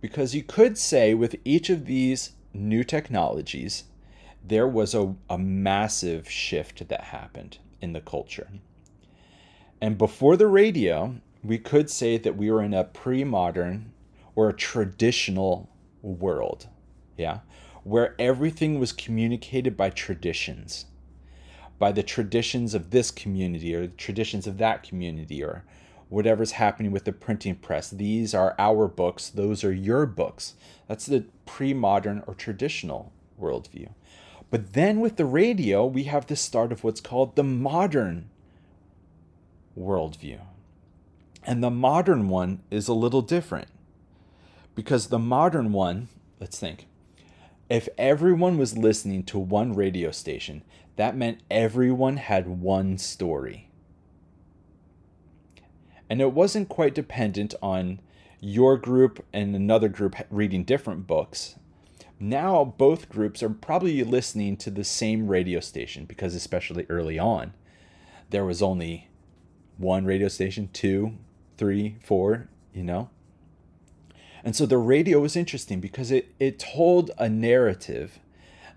Because 0.00 0.34
you 0.34 0.42
could 0.42 0.76
say 0.76 1.14
with 1.14 1.36
each 1.44 1.70
of 1.70 1.86
these 1.86 2.32
new 2.52 2.82
technologies, 2.82 3.84
there 4.44 4.66
was 4.66 4.92
a, 4.92 5.14
a 5.30 5.38
massive 5.38 6.28
shift 6.28 6.88
that 6.88 7.00
happened 7.04 7.58
in 7.80 7.92
the 7.92 8.00
culture. 8.00 8.48
And 9.82 9.98
before 9.98 10.36
the 10.36 10.46
radio, 10.46 11.16
we 11.42 11.58
could 11.58 11.90
say 11.90 12.16
that 12.16 12.36
we 12.36 12.52
were 12.52 12.62
in 12.62 12.72
a 12.72 12.84
pre 12.84 13.24
modern 13.24 13.92
or 14.36 14.48
a 14.48 14.52
traditional 14.52 15.68
world, 16.02 16.68
yeah, 17.16 17.40
where 17.82 18.14
everything 18.16 18.78
was 18.78 18.92
communicated 18.92 19.76
by 19.76 19.90
traditions, 19.90 20.86
by 21.80 21.90
the 21.90 22.04
traditions 22.04 22.74
of 22.74 22.90
this 22.90 23.10
community 23.10 23.74
or 23.74 23.88
the 23.88 23.96
traditions 23.96 24.46
of 24.46 24.58
that 24.58 24.84
community 24.84 25.42
or 25.42 25.64
whatever's 26.08 26.52
happening 26.52 26.92
with 26.92 27.04
the 27.04 27.12
printing 27.12 27.56
press. 27.56 27.90
These 27.90 28.34
are 28.34 28.54
our 28.60 28.86
books, 28.86 29.30
those 29.30 29.64
are 29.64 29.72
your 29.72 30.06
books. 30.06 30.54
That's 30.86 31.06
the 31.06 31.24
pre 31.44 31.74
modern 31.74 32.22
or 32.28 32.34
traditional 32.34 33.10
worldview. 33.40 33.88
But 34.48 34.74
then 34.74 35.00
with 35.00 35.16
the 35.16 35.24
radio, 35.24 35.84
we 35.84 36.04
have 36.04 36.28
the 36.28 36.36
start 36.36 36.70
of 36.70 36.84
what's 36.84 37.00
called 37.00 37.34
the 37.34 37.42
modern 37.42 38.30
worldview. 39.78 40.40
And 41.44 41.62
the 41.62 41.70
modern 41.70 42.28
one 42.28 42.62
is 42.70 42.88
a 42.88 42.94
little 42.94 43.22
different 43.22 43.68
because 44.74 45.08
the 45.08 45.18
modern 45.18 45.72
one, 45.72 46.08
let's 46.40 46.58
think, 46.58 46.86
if 47.68 47.88
everyone 47.96 48.58
was 48.58 48.76
listening 48.76 49.24
to 49.24 49.38
one 49.38 49.72
radio 49.72 50.10
station, 50.10 50.62
that 50.96 51.16
meant 51.16 51.40
everyone 51.50 52.18
had 52.18 52.46
one 52.46 52.98
story. 52.98 53.70
And 56.08 56.20
it 56.20 56.32
wasn't 56.32 56.68
quite 56.68 56.94
dependent 56.94 57.54
on 57.62 58.00
your 58.40 58.76
group 58.76 59.24
and 59.32 59.56
another 59.56 59.88
group 59.88 60.16
reading 60.30 60.64
different 60.64 61.06
books. 61.06 61.56
Now, 62.20 62.64
both 62.64 63.08
groups 63.08 63.42
are 63.42 63.48
probably 63.48 64.04
listening 64.04 64.56
to 64.58 64.70
the 64.70 64.84
same 64.84 65.28
radio 65.28 65.60
station 65.60 66.04
because, 66.04 66.34
especially 66.34 66.86
early 66.88 67.18
on, 67.18 67.54
there 68.30 68.44
was 68.44 68.62
only 68.62 69.08
one 69.78 70.04
radio 70.04 70.28
station, 70.28 70.68
two, 70.72 71.16
three, 71.56 71.96
four, 72.02 72.48
you 72.72 72.82
know? 72.82 73.10
And 74.44 74.56
so 74.56 74.66
the 74.66 74.78
radio 74.78 75.20
was 75.20 75.36
interesting 75.36 75.80
because 75.80 76.10
it, 76.10 76.34
it 76.40 76.58
told 76.58 77.10
a 77.18 77.28
narrative 77.28 78.18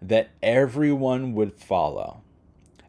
that 0.02 0.30
everyone 0.44 1.34
would 1.34 1.54
follow. 1.54 2.22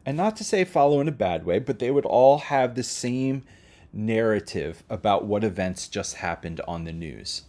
And 0.05 0.15
not 0.15 0.37
to 0.37 0.43
say 0.43 0.63
follow 0.63 1.01
in 1.01 1.07
a 1.07 1.11
bad 1.11 1.45
way, 1.45 1.59
but 1.59 1.79
they 1.79 1.91
would 1.91 2.05
all 2.05 2.37
have 2.37 2.75
the 2.75 2.83
same 2.83 3.43
narrative 3.91 4.83
about 4.89 5.25
what 5.25 5.43
events 5.43 5.87
just 5.87 6.15
happened 6.15 6.61
on 6.67 6.83
the 6.83 6.93
news. 6.93 7.43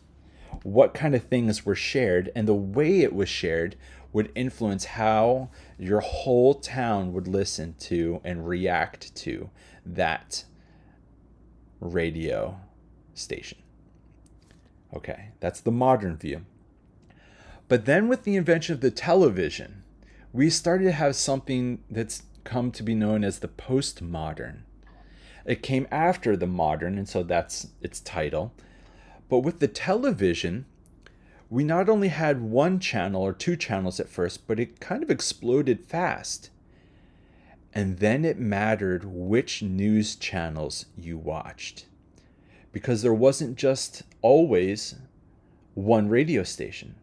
What 0.63 0.95
kind 0.95 1.15
of 1.15 1.25
things 1.25 1.65
were 1.65 1.75
shared, 1.75 2.33
and 2.35 2.49
the 2.49 2.55
way 2.55 3.01
it 3.03 3.15
was 3.15 3.29
shared 3.29 3.77
would 4.13 4.33
influence 4.35 4.87
how 4.87 5.51
your 5.79 6.01
whole 6.01 6.55
town 6.55 7.13
would 7.13 7.29
listen 7.29 7.75
to 7.79 8.21
and 8.25 8.49
react 8.49 9.15
to 9.15 9.51
that 9.85 10.45
radio 11.81 12.61
station. 13.15 13.59
Okay, 14.95 15.31
that's 15.41 15.61
the 15.61 15.71
modern 15.71 16.17
view. 16.17 16.45
But 17.69 17.85
then 17.85 18.09
with 18.09 18.25
the 18.25 18.37
invention 18.37 18.75
of 18.75 18.81
the 18.81 18.91
television, 18.91 19.83
we 20.33 20.51
started 20.51 20.85
to 20.85 20.93
have 20.93 21.17
something 21.17 21.83
that's 21.91 22.23
come 22.45 22.71
to 22.73 22.83
be 22.83 22.95
known 22.95 23.25
as 23.25 23.39
the 23.39 23.49
postmodern. 23.49 24.61
It 25.45 25.63
came 25.63 25.87
after 25.91 26.37
the 26.37 26.47
modern, 26.47 26.97
and 26.97 27.09
so 27.09 27.23
that's 27.23 27.69
its 27.83 28.01
title. 28.01 28.53
But 29.29 29.41
with 29.41 29.61
the 29.61 29.69
television, 29.69 30.65
we 31.51 31.65
not 31.65 31.89
only 31.89 32.09
had 32.09 32.41
one 32.41 32.79
channel 32.79 33.23
or 33.23 33.33
two 33.33 33.57
channels 33.57 34.01
at 34.01 34.09
first, 34.09 34.47
but 34.47 34.61
it 34.61 34.81
kind 34.81 35.03
of 35.03 35.11
exploded 35.11 35.85
fast. 35.85 36.51
And 37.79 37.99
then 37.99 38.25
it 38.25 38.41
mattered 38.41 39.05
which 39.05 39.63
news 39.63 40.17
channels 40.17 40.87
you 40.97 41.17
watched. 41.17 41.87
Because 42.73 43.03
there 43.03 43.15
wasn't 43.15 43.57
just 43.57 44.03
always 44.21 44.97
one 45.75 46.09
radio 46.09 46.43
station. 46.43 46.97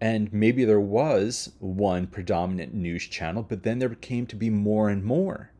And 0.00 0.32
maybe 0.32 0.64
there 0.64 0.80
was 0.80 1.52
one 1.58 2.06
predominant 2.06 2.72
news 2.72 3.02
channel, 3.08 3.42
but 3.46 3.62
then 3.62 3.78
there 3.78 3.90
came 3.90 4.24
to 4.28 4.36
be 4.36 4.48
more 4.48 4.88
and 4.88 5.04
more. 5.04 5.50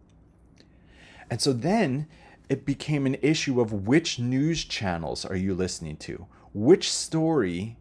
And 1.28 1.42
so 1.42 1.52
then 1.52 2.06
it 2.48 2.64
became 2.64 3.04
an 3.04 3.18
issue 3.20 3.60
of 3.60 3.86
which 3.86 4.18
news 4.18 4.64
channels 4.64 5.26
are 5.26 5.36
you 5.36 5.54
listening 5.54 5.98
to? 5.98 6.28
Which 6.54 6.90
story 6.90 7.76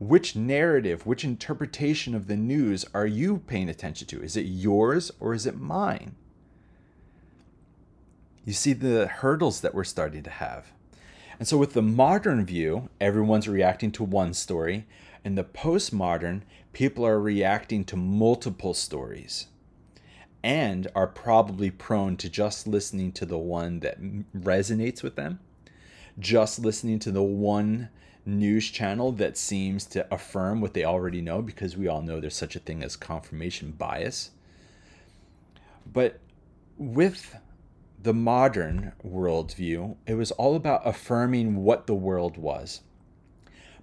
which 0.00 0.34
narrative, 0.34 1.04
which 1.04 1.24
interpretation 1.24 2.14
of 2.14 2.26
the 2.26 2.36
news 2.36 2.86
are 2.94 3.06
you 3.06 3.38
paying 3.46 3.68
attention 3.68 4.08
to? 4.08 4.22
Is 4.22 4.34
it 4.34 4.46
yours 4.46 5.12
or 5.20 5.34
is 5.34 5.44
it 5.44 5.60
mine? 5.60 6.16
You 8.46 8.54
see 8.54 8.72
the 8.72 9.06
hurdles 9.06 9.60
that 9.60 9.74
we're 9.74 9.84
starting 9.84 10.22
to 10.22 10.30
have. 10.30 10.72
And 11.38 11.46
so, 11.46 11.58
with 11.58 11.74
the 11.74 11.82
modern 11.82 12.44
view, 12.46 12.88
everyone's 12.98 13.46
reacting 13.46 13.92
to 13.92 14.02
one 14.02 14.32
story. 14.32 14.86
In 15.22 15.34
the 15.34 15.44
postmodern, 15.44 16.42
people 16.72 17.06
are 17.06 17.20
reacting 17.20 17.84
to 17.84 17.96
multiple 17.96 18.72
stories 18.72 19.48
and 20.42 20.88
are 20.94 21.06
probably 21.06 21.70
prone 21.70 22.16
to 22.16 22.30
just 22.30 22.66
listening 22.66 23.12
to 23.12 23.26
the 23.26 23.38
one 23.38 23.80
that 23.80 24.00
resonates 24.34 25.02
with 25.02 25.16
them, 25.16 25.40
just 26.18 26.58
listening 26.58 26.98
to 27.00 27.12
the 27.12 27.22
one 27.22 27.90
news 28.24 28.70
channel 28.70 29.12
that 29.12 29.36
seems 29.36 29.86
to 29.86 30.06
affirm 30.12 30.60
what 30.60 30.74
they 30.74 30.84
already 30.84 31.20
know 31.20 31.42
because 31.42 31.76
we 31.76 31.88
all 31.88 32.02
know 32.02 32.20
there's 32.20 32.36
such 32.36 32.56
a 32.56 32.60
thing 32.60 32.82
as 32.82 32.96
confirmation 32.96 33.72
bias. 33.72 34.30
But 35.90 36.20
with 36.76 37.36
the 38.02 38.14
modern 38.14 38.92
worldview, 39.04 39.96
it 40.06 40.14
was 40.14 40.30
all 40.32 40.56
about 40.56 40.86
affirming 40.86 41.56
what 41.56 41.86
the 41.86 41.94
world 41.94 42.36
was. 42.36 42.80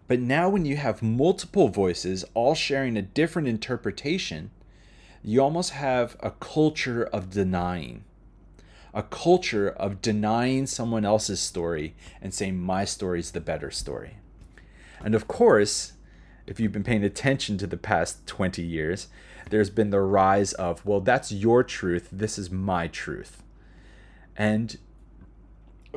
But 0.07 0.19
now, 0.19 0.47
when 0.47 0.65
you 0.65 0.77
have 0.77 1.03
multiple 1.03 1.67
voices 1.67 2.23
all 2.33 2.55
sharing 2.55 2.95
a 2.95 3.01
different 3.01 3.47
interpretation, 3.47 4.51
you 5.21 5.41
almost 5.41 5.71
have 5.71 6.15
a 6.21 6.31
culture 6.31 7.03
of 7.03 7.29
denying. 7.29 8.05
A 8.93 9.03
culture 9.03 9.69
of 9.69 10.01
denying 10.01 10.65
someone 10.65 11.03
else's 11.03 11.41
story 11.41 11.93
and 12.21 12.33
saying, 12.33 12.57
my 12.57 12.85
story 12.85 13.19
is 13.19 13.31
the 13.31 13.41
better 13.41 13.69
story. 13.69 14.17
And 15.03 15.15
of 15.15 15.27
course, 15.27 15.93
if 16.45 16.59
you've 16.59 16.71
been 16.71 16.83
paying 16.83 17.03
attention 17.03 17.57
to 17.59 17.67
the 17.67 17.77
past 17.77 18.25
20 18.25 18.61
years, 18.61 19.07
there's 19.49 19.69
been 19.69 19.89
the 19.89 20.01
rise 20.01 20.53
of, 20.53 20.85
well, 20.85 21.01
that's 21.01 21.31
your 21.31 21.63
truth, 21.63 22.09
this 22.11 22.37
is 22.37 22.49
my 22.49 22.87
truth. 22.87 23.43
And 24.35 24.77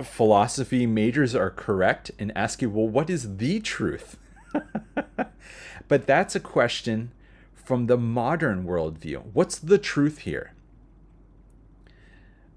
philosophy 0.02 0.87
majors 0.87 1.35
are 1.35 1.50
correct 1.50 2.11
in 2.19 2.30
asking, 2.33 2.73
well, 2.73 2.88
what 2.88 3.11
is 3.11 3.37
the 3.37 3.61
truth? 3.61 4.16
but 5.88 6.07
that's 6.07 6.35
a 6.35 6.40
question 6.40 7.12
from 7.54 7.87
the 7.87 7.99
modern 7.99 8.64
worldview. 8.64 9.23
What's 9.33 9.59
the 9.59 9.78
truth 9.78 10.19
here? 10.19 10.54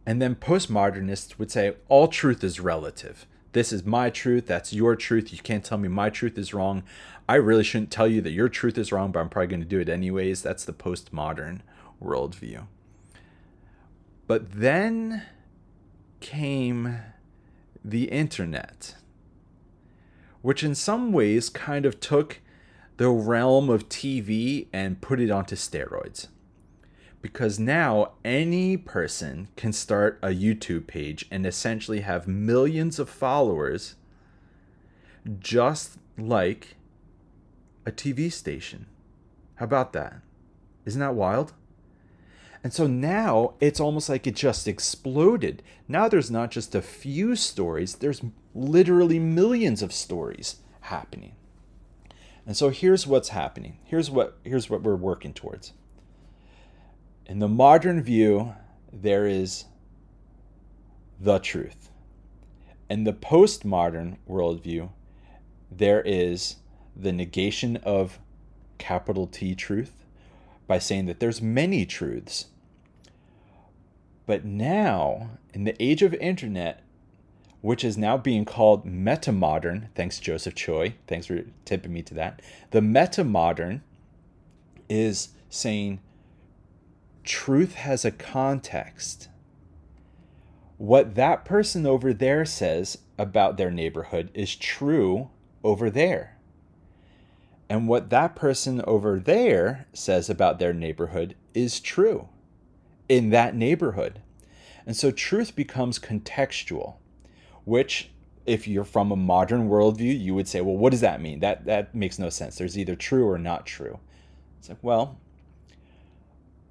And 0.05 0.21
then 0.21 0.35
postmodernists 0.35 1.37
would 1.37 1.51
say 1.51 1.75
all 1.87 2.07
truth 2.07 2.43
is 2.43 2.59
relative. 2.59 3.25
This 3.53 3.71
is 3.71 3.85
my 3.85 4.09
truth. 4.09 4.47
That's 4.47 4.73
your 4.73 4.95
truth. 4.95 5.31
You 5.31 5.39
can't 5.39 5.63
tell 5.63 5.77
me 5.77 5.87
my 5.87 6.09
truth 6.09 6.37
is 6.37 6.53
wrong. 6.53 6.83
I 7.29 7.35
really 7.35 7.63
shouldn't 7.63 7.91
tell 7.91 8.07
you 8.07 8.19
that 8.21 8.31
your 8.31 8.49
truth 8.49 8.77
is 8.77 8.91
wrong, 8.91 9.11
but 9.11 9.19
I'm 9.19 9.29
probably 9.29 9.47
going 9.47 9.61
to 9.61 9.67
do 9.67 9.79
it 9.79 9.89
anyways. 9.89 10.41
That's 10.41 10.65
the 10.65 10.73
postmodern 10.73 11.61
worldview. 12.03 12.65
But 14.25 14.53
then 14.53 15.23
came 16.19 16.99
the 17.85 18.05
internet, 18.05 18.95
which 20.41 20.63
in 20.63 20.73
some 20.73 21.11
ways 21.11 21.49
kind 21.49 21.85
of 21.85 21.99
took 21.99 22.41
the 22.97 23.09
realm 23.09 23.69
of 23.69 23.89
TV 23.89 24.67
and 24.73 25.01
put 25.01 25.19
it 25.19 25.29
onto 25.29 25.55
steroids 25.55 26.27
because 27.23 27.57
now 27.57 28.11
any 28.25 28.75
person 28.75 29.47
can 29.55 29.71
start 29.71 30.19
a 30.21 30.27
YouTube 30.27 30.85
page 30.87 31.25
and 31.31 31.45
essentially 31.45 32.01
have 32.01 32.27
millions 32.27 32.99
of 32.99 33.09
followers 33.09 33.95
just 35.39 35.97
like 36.17 36.75
a 37.85 37.91
TV 37.93 38.29
station. 38.29 38.87
How 39.55 39.63
about 39.63 39.93
that? 39.93 40.17
Isn't 40.83 40.99
that 40.99 41.15
wild? 41.15 41.53
And 42.61 42.73
so 42.73 42.87
now 42.87 43.53
it's 43.61 43.79
almost 43.79 44.09
like 44.09 44.27
it 44.27 44.35
just 44.35 44.67
exploded. 44.67 45.63
Now 45.87 46.09
there's 46.09 46.29
not 46.29 46.51
just 46.51 46.75
a 46.75 46.81
few 46.81 47.37
stories, 47.37 47.95
there's 47.95 48.21
literally 48.53 49.17
millions 49.19 49.81
of 49.81 49.93
stories 49.93 50.57
happening. 50.81 51.35
And 52.45 52.57
so 52.57 52.67
here's 52.67 53.07
what's 53.07 53.29
happening. 53.29 53.77
Here's 53.85 54.11
what 54.11 54.37
here's 54.43 54.69
what 54.69 54.83
we're 54.83 54.97
working 54.97 55.33
towards. 55.33 55.71
In 57.25 57.39
the 57.39 57.47
modern 57.47 58.03
view, 58.03 58.53
there 58.91 59.25
is 59.25 59.65
the 61.19 61.39
truth. 61.39 61.89
In 62.89 63.05
the 63.05 63.13
postmodern 63.13 64.17
worldview, 64.29 64.89
there 65.71 66.01
is 66.01 66.57
the 66.95 67.13
negation 67.13 67.77
of 67.77 68.19
capital 68.77 69.25
T 69.25 69.55
truth 69.55 70.05
by 70.67 70.79
saying 70.79 71.05
that 71.05 71.19
there's 71.19 71.41
many 71.41 71.85
truths. 71.85 72.47
But 74.25 74.45
now, 74.45 75.31
in 75.53 75.63
the 75.63 75.81
age 75.81 76.01
of 76.01 76.13
internet, 76.15 76.83
which 77.61 77.83
is 77.85 77.97
now 77.97 78.17
being 78.17 78.43
called 78.43 78.85
metamodern, 78.85 79.87
thanks 79.95 80.19
Joseph 80.19 80.55
Choi, 80.55 80.95
thanks 81.07 81.27
for 81.27 81.43
tipping 81.63 81.93
me 81.93 82.01
to 82.03 82.13
that. 82.15 82.41
The 82.71 82.81
metamodern 82.81 83.81
is 84.89 85.29
saying 85.49 86.01
truth 87.23 87.75
has 87.75 88.05
a 88.05 88.11
context. 88.11 89.29
What 90.77 91.15
that 91.15 91.45
person 91.45 91.85
over 91.85 92.13
there 92.13 92.45
says 92.45 92.97
about 93.17 93.57
their 93.57 93.71
neighborhood 93.71 94.29
is 94.33 94.55
true 94.55 95.29
over 95.63 95.89
there. 95.89 96.37
And 97.69 97.87
what 97.87 98.09
that 98.09 98.35
person 98.35 98.81
over 98.85 99.19
there 99.19 99.87
says 99.93 100.29
about 100.29 100.59
their 100.59 100.73
neighborhood 100.73 101.35
is 101.53 101.79
true 101.79 102.29
in 103.07 103.29
that 103.29 103.55
neighborhood. 103.55 104.21
And 104.85 104.95
so 104.95 105.11
truth 105.11 105.55
becomes 105.55 105.97
contextual, 105.99 106.95
which, 107.63 108.09
if 108.45 108.67
you're 108.67 108.83
from 108.83 109.11
a 109.11 109.15
modern 109.15 109.69
worldview, 109.69 110.19
you 110.19 110.35
would 110.35 110.47
say, 110.47 110.59
well, 110.59 110.75
what 110.75 110.91
does 110.91 111.01
that 111.01 111.21
mean? 111.21 111.39
That, 111.39 111.65
that 111.65 111.95
makes 111.95 112.19
no 112.19 112.29
sense. 112.29 112.57
There's 112.57 112.77
either 112.77 112.95
true 112.95 113.27
or 113.27 113.37
not 113.37 113.65
true. 113.65 113.99
It's 114.59 114.67
like, 114.67 114.79
well, 114.81 115.19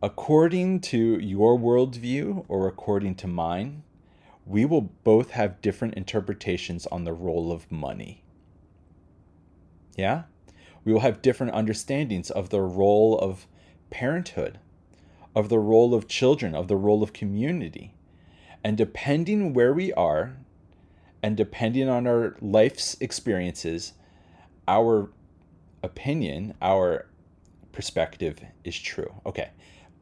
according 0.03 0.81
to 0.81 1.19
your 1.21 1.57
worldview 1.57 2.45
or 2.49 2.67
according 2.67 3.15
to 3.15 3.29
mine, 3.29 3.85
we 4.45 4.65
will 4.65 4.81
both 4.81 5.31
have 5.31 5.63
different 5.63 5.95
interpretations 5.95 6.87
on 6.89 7.05
the 7.05 7.13
role 7.13 7.53
of 7.53 7.71
money. 7.71 8.25
Yeah? 9.97 10.25
We 10.85 10.93
will 10.93 11.01
have 11.01 11.23
different 11.23 11.55
understandings 11.55 12.31
of 12.31 12.51
the 12.51 12.61
role 12.61 13.17
of 13.19 13.47
parenthood, 13.91 14.59
of 15.37 15.49
the 15.49 15.61
role 15.61 15.95
of 15.95 16.09
children, 16.09 16.55
of 16.55 16.67
the 16.67 16.77
role 16.77 17.05
of 17.05 17.13
community. 17.13 17.95
And 18.65 18.77
depending 18.77 19.55
where 19.55 19.73
we 19.73 19.93
are, 19.93 20.37
and 21.23 21.37
depending 21.37 21.89
on 21.89 22.09
our 22.09 22.37
life's 22.41 22.97
experiences, 23.01 23.93
our 24.67 25.11
opinion, 25.85 26.55
our 26.61 27.07
perspective 27.71 28.41
is 28.65 28.77
true. 28.77 29.15
Okay, 29.25 29.51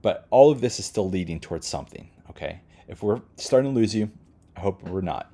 but 0.02 0.26
all 0.30 0.50
of 0.50 0.60
this 0.60 0.78
is 0.78 0.86
still 0.86 1.08
leading 1.08 1.40
towards 1.40 1.66
something, 1.66 2.10
okay? 2.30 2.60
If 2.88 3.02
we're 3.02 3.20
starting 3.36 3.72
to 3.72 3.78
lose 3.78 3.94
you, 3.94 4.10
I 4.56 4.60
hope 4.60 4.82
we're 4.82 5.00
not. 5.00 5.30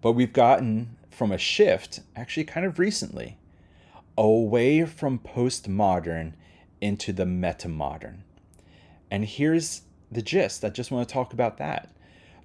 But 0.00 0.12
we've 0.12 0.32
gotten 0.32 0.96
from 1.10 1.32
a 1.32 1.38
shift, 1.38 2.00
actually 2.14 2.44
kind 2.44 2.66
of 2.66 2.78
recently, 2.78 3.38
away 4.18 4.84
from 4.84 5.18
postmodern 5.18 6.34
into 6.80 7.12
the 7.12 7.24
metamodern. 7.24 8.18
And 9.10 9.24
here's 9.24 9.82
the 10.10 10.22
gist. 10.22 10.64
I 10.64 10.68
just 10.68 10.90
want 10.90 11.08
to 11.08 11.12
talk 11.12 11.32
about 11.32 11.58
that. 11.58 11.90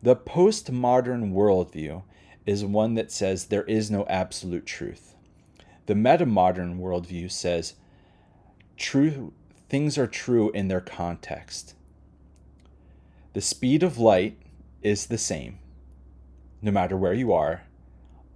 The 0.01 0.15
postmodern 0.15 1.33
worldview 1.33 2.03
is 2.45 2.65
one 2.65 2.95
that 2.95 3.11
says 3.11 3.45
there 3.45 3.63
is 3.63 3.91
no 3.91 4.05
absolute 4.07 4.65
truth. 4.65 5.15
The 5.85 5.93
metamodern 5.93 6.79
worldview 6.79 7.31
says 7.31 7.75
truth 8.77 9.31
things 9.71 9.97
are 9.97 10.05
true 10.05 10.51
in 10.51 10.67
their 10.67 10.81
context. 10.81 11.75
The 13.31 13.39
speed 13.39 13.83
of 13.83 13.97
light 13.97 14.37
is 14.81 15.05
the 15.05 15.17
same, 15.17 15.59
no 16.61 16.71
matter 16.71 16.97
where 16.97 17.13
you 17.13 17.31
are, 17.31 17.61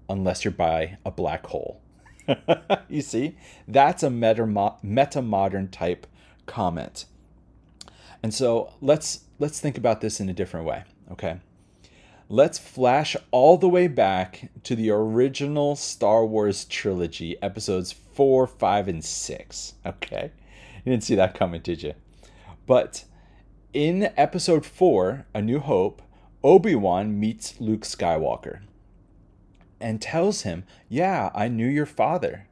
unless 0.08 0.46
you're 0.46 0.54
by 0.54 0.98
a 1.06 1.12
black 1.12 1.48
hole. 1.48 1.82
you 2.88 3.02
see, 3.02 3.36
that's 3.68 4.02
a 4.02 4.10
meta 4.10 5.22
modern 5.22 5.68
type 5.68 6.08
comment. 6.46 7.04
And 8.24 8.34
so 8.34 8.72
let's 8.80 9.26
let's 9.38 9.60
think 9.60 9.78
about 9.78 10.00
this 10.00 10.22
in 10.22 10.30
a 10.30 10.34
different 10.34 10.66
way, 10.66 10.86
okay? 11.12 11.42
Let's 12.30 12.58
flash 12.58 13.18
all 13.32 13.58
the 13.58 13.68
way 13.68 13.90
back 13.90 14.52
to 14.64 14.74
the 14.74 14.90
original 14.90 15.76
Star 15.76 16.26
Wars 16.26 16.64
trilogy, 16.64 17.36
episodes 17.44 17.92
4, 17.92 18.48
5 18.48 18.88
and 18.88 19.04
6, 19.04 19.74
okay? 19.86 20.32
You 20.86 20.92
didn't 20.92 21.04
see 21.04 21.16
that 21.16 21.34
coming, 21.34 21.62
did 21.62 21.84
you? 21.84 21.96
But 22.66 23.06
in 23.74 24.14
episode 24.16 24.66
4, 24.66 25.26
A 25.34 25.42
New 25.42 25.60
Hope, 25.60 26.02
Obi 26.44 26.76
Wan 26.76 27.20
meets 27.20 27.60
Luke 27.60 27.82
Skywalker 27.82 28.62
and 29.82 30.02
tells 30.02 30.44
him, 30.44 30.64
Yeah, 30.88 31.32
I 31.34 31.48
knew 31.48 31.68
your 31.68 31.86
father. 31.86 32.48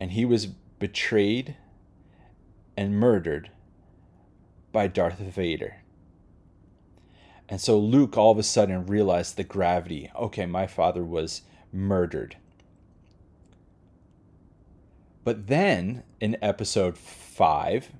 And 0.00 0.12
he 0.12 0.24
was 0.24 0.46
betrayed 0.46 1.56
and 2.76 2.98
murdered 2.98 3.50
by 4.72 4.88
Darth 4.88 5.18
Vader. 5.18 5.76
And 7.48 7.60
so 7.60 7.78
Luke 7.78 8.18
all 8.18 8.32
of 8.32 8.38
a 8.38 8.42
sudden 8.42 8.86
realized 8.86 9.36
the 9.36 9.44
gravity. 9.44 10.10
Okay, 10.16 10.46
my 10.46 10.66
father 10.66 11.04
was 11.04 11.42
murdered. 11.72 12.36
But 15.26 15.48
then 15.48 16.04
in 16.20 16.36
episode 16.40 16.96
5, 16.96 17.90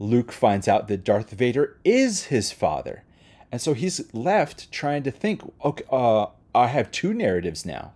Luke 0.00 0.32
finds 0.32 0.66
out 0.66 0.88
that 0.88 1.04
Darth 1.04 1.30
Vader 1.30 1.78
is 1.84 2.24
his 2.24 2.50
father. 2.50 3.04
And 3.52 3.60
so 3.60 3.72
he's 3.72 4.12
left 4.12 4.72
trying 4.72 5.04
to 5.04 5.12
think, 5.12 5.42
okay, 5.64 5.84
uh, 5.92 6.26
I 6.56 6.66
have 6.66 6.90
two 6.90 7.14
narratives 7.14 7.64
now. 7.64 7.92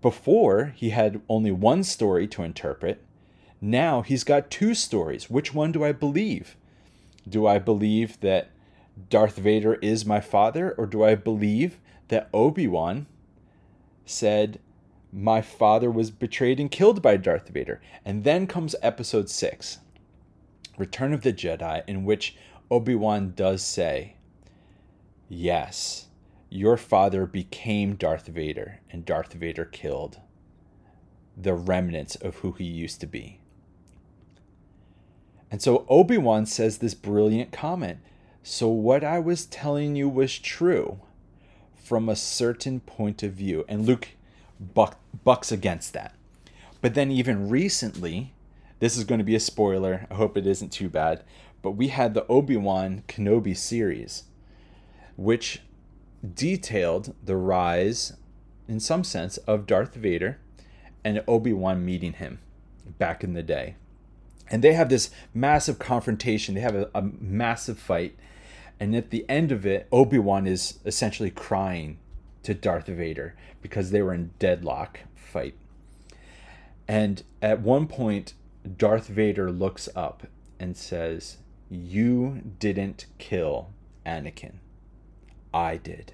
Before, 0.00 0.72
he 0.74 0.88
had 0.88 1.20
only 1.28 1.50
one 1.50 1.84
story 1.84 2.26
to 2.28 2.42
interpret. 2.42 3.04
Now 3.60 4.00
he's 4.00 4.24
got 4.24 4.50
two 4.50 4.72
stories. 4.72 5.28
Which 5.28 5.52
one 5.52 5.70
do 5.70 5.84
I 5.84 5.92
believe? 5.92 6.56
Do 7.28 7.46
I 7.46 7.58
believe 7.58 8.18
that 8.20 8.52
Darth 9.10 9.36
Vader 9.36 9.74
is 9.82 10.06
my 10.06 10.22
father, 10.22 10.74
or 10.78 10.86
do 10.86 11.04
I 11.04 11.14
believe 11.14 11.78
that 12.08 12.30
Obi 12.32 12.66
Wan 12.66 13.04
said, 14.06 14.60
my 15.12 15.42
father 15.42 15.90
was 15.90 16.10
betrayed 16.10 16.60
and 16.60 16.70
killed 16.70 17.02
by 17.02 17.16
Darth 17.16 17.48
Vader. 17.48 17.80
And 18.04 18.24
then 18.24 18.46
comes 18.46 18.76
episode 18.82 19.28
6, 19.28 19.78
Return 20.78 21.12
of 21.12 21.22
the 21.22 21.32
Jedi, 21.32 21.82
in 21.86 22.04
which 22.04 22.36
Obi 22.70 22.94
Wan 22.94 23.32
does 23.34 23.62
say, 23.62 24.16
Yes, 25.28 26.06
your 26.48 26.76
father 26.76 27.26
became 27.26 27.94
Darth 27.96 28.26
Vader, 28.26 28.80
and 28.90 29.04
Darth 29.04 29.32
Vader 29.32 29.64
killed 29.64 30.20
the 31.36 31.54
remnants 31.54 32.16
of 32.16 32.36
who 32.36 32.52
he 32.52 32.64
used 32.64 33.00
to 33.00 33.06
be. 33.06 33.40
And 35.50 35.60
so 35.62 35.84
Obi 35.88 36.18
Wan 36.18 36.46
says 36.46 36.78
this 36.78 36.94
brilliant 36.94 37.52
comment 37.52 37.98
So, 38.42 38.68
what 38.68 39.04
I 39.04 39.18
was 39.18 39.46
telling 39.46 39.96
you 39.96 40.08
was 40.08 40.38
true. 40.38 41.00
from 41.74 42.08
a 42.08 42.16
certain 42.16 42.78
point 42.80 43.22
of 43.24 43.32
view. 43.32 43.64
And 43.68 43.84
Luke 43.84 44.10
buck, 44.60 44.98
bucks 45.24 45.50
against 45.50 45.92
that. 45.94 46.14
But 46.80 46.94
then, 46.94 47.10
even 47.10 47.48
recently, 47.48 48.32
this 48.78 48.96
is 48.96 49.04
going 49.04 49.18
to 49.18 49.24
be 49.24 49.34
a 49.34 49.40
spoiler. 49.40 50.06
I 50.10 50.14
hope 50.14 50.36
it 50.36 50.46
isn't 50.46 50.70
too 50.70 50.88
bad. 50.88 51.24
But 51.62 51.72
we 51.72 51.88
had 51.88 52.14
the 52.14 52.26
Obi 52.26 52.56
Wan 52.56 53.02
Kenobi 53.08 53.56
series, 53.56 54.24
which 55.16 55.60
detailed 56.34 57.14
the 57.22 57.36
rise, 57.36 58.14
in 58.66 58.80
some 58.80 59.04
sense, 59.04 59.36
of 59.38 59.66
Darth 59.66 59.94
Vader 59.94 60.38
and 61.04 61.22
Obi 61.26 61.52
Wan 61.52 61.84
meeting 61.84 62.14
him 62.14 62.40
back 62.98 63.22
in 63.22 63.34
the 63.34 63.42
day. 63.42 63.76
And 64.50 64.64
they 64.64 64.72
have 64.72 64.88
this 64.88 65.10
massive 65.32 65.78
confrontation, 65.78 66.54
they 66.54 66.60
have 66.60 66.74
a, 66.74 66.90
a 66.94 67.02
massive 67.02 67.78
fight. 67.78 68.16
And 68.78 68.96
at 68.96 69.10
the 69.10 69.26
end 69.28 69.52
of 69.52 69.66
it, 69.66 69.86
Obi 69.92 70.18
Wan 70.18 70.46
is 70.46 70.78
essentially 70.86 71.30
crying 71.30 71.98
to 72.42 72.54
Darth 72.54 72.86
Vader 72.86 73.34
because 73.60 73.90
they 73.90 74.02
were 74.02 74.14
in 74.14 74.30
deadlock 74.38 75.00
fight. 75.14 75.54
And 76.88 77.22
at 77.40 77.60
one 77.60 77.86
point, 77.86 78.34
Darth 78.76 79.06
Vader 79.06 79.50
looks 79.50 79.88
up 79.94 80.26
and 80.58 80.76
says, 80.76 81.38
You 81.68 82.42
didn't 82.58 83.06
kill 83.18 83.70
Anakin. 84.04 84.54
I 85.52 85.76
did. 85.76 86.12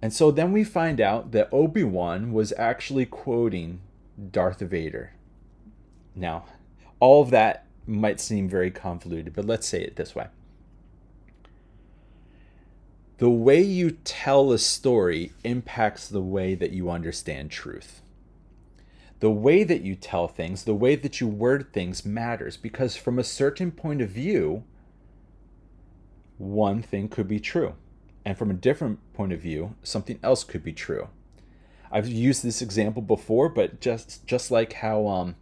And 0.00 0.12
so 0.12 0.30
then 0.30 0.52
we 0.52 0.64
find 0.64 1.00
out 1.00 1.32
that 1.32 1.48
Obi 1.52 1.82
Wan 1.82 2.32
was 2.32 2.52
actually 2.56 3.06
quoting 3.06 3.80
Darth 4.30 4.60
Vader. 4.60 5.14
Now, 6.14 6.44
all 7.00 7.22
of 7.22 7.30
that 7.30 7.66
might 7.86 8.20
seem 8.20 8.48
very 8.48 8.70
convoluted, 8.70 9.34
but 9.34 9.44
let's 9.44 9.66
say 9.66 9.82
it 9.82 9.96
this 9.96 10.14
way 10.14 10.28
The 13.18 13.30
way 13.30 13.60
you 13.60 13.90
tell 13.90 14.52
a 14.52 14.58
story 14.58 15.32
impacts 15.44 16.08
the 16.08 16.22
way 16.22 16.54
that 16.54 16.70
you 16.72 16.90
understand 16.90 17.50
truth. 17.50 18.00
The 19.20 19.30
way 19.30 19.64
that 19.64 19.82
you 19.82 19.96
tell 19.96 20.28
things, 20.28 20.64
the 20.64 20.74
way 20.74 20.94
that 20.94 21.20
you 21.20 21.26
word 21.26 21.72
things 21.72 22.04
matters 22.04 22.56
because, 22.56 22.96
from 22.96 23.18
a 23.18 23.24
certain 23.24 23.72
point 23.72 24.00
of 24.00 24.10
view, 24.10 24.62
one 26.36 26.80
thing 26.82 27.08
could 27.08 27.26
be 27.26 27.40
true 27.40 27.74
and 28.28 28.36
from 28.36 28.50
a 28.50 28.54
different 28.54 28.98
point 29.14 29.32
of 29.32 29.40
view, 29.40 29.74
something 29.82 30.18
else 30.22 30.44
could 30.44 30.62
be 30.62 30.74
true. 30.74 31.08
I've 31.90 32.08
used 32.08 32.42
this 32.42 32.60
example 32.60 33.00
before, 33.00 33.48
but 33.48 33.80
just 33.80 34.26
just 34.26 34.50
like 34.50 34.74
how 34.74 35.06
um, 35.06 35.36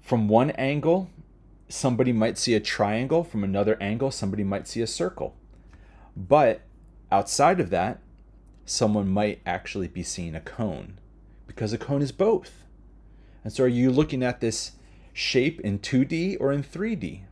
from 0.00 0.28
one 0.28 0.50
angle 0.52 1.10
somebody 1.68 2.12
might 2.12 2.38
see 2.38 2.54
a 2.54 2.60
triangle, 2.60 3.24
from 3.24 3.42
another 3.42 3.76
angle 3.80 4.12
somebody 4.12 4.44
might 4.44 4.68
see 4.68 4.80
a 4.80 4.86
circle. 4.86 5.34
But 6.16 6.60
outside 7.10 7.60
of 7.60 7.70
that, 7.70 8.00
someone 8.64 9.08
might 9.08 9.40
actually 9.46 9.88
be 9.88 10.02
seeing 10.02 10.34
a 10.34 10.40
cone 10.40 10.98
because 11.46 11.72
a 11.72 11.78
cone 11.78 12.02
is 12.02 12.12
both. 12.12 12.64
And 13.42 13.52
so 13.52 13.64
are 13.64 13.68
you 13.68 13.90
looking 13.90 14.22
at 14.22 14.40
this 14.40 14.72
shape 15.12 15.60
in 15.60 15.78
2D 15.78 16.36
or 16.38 16.52
in 16.52 16.62
3D? 16.62 17.22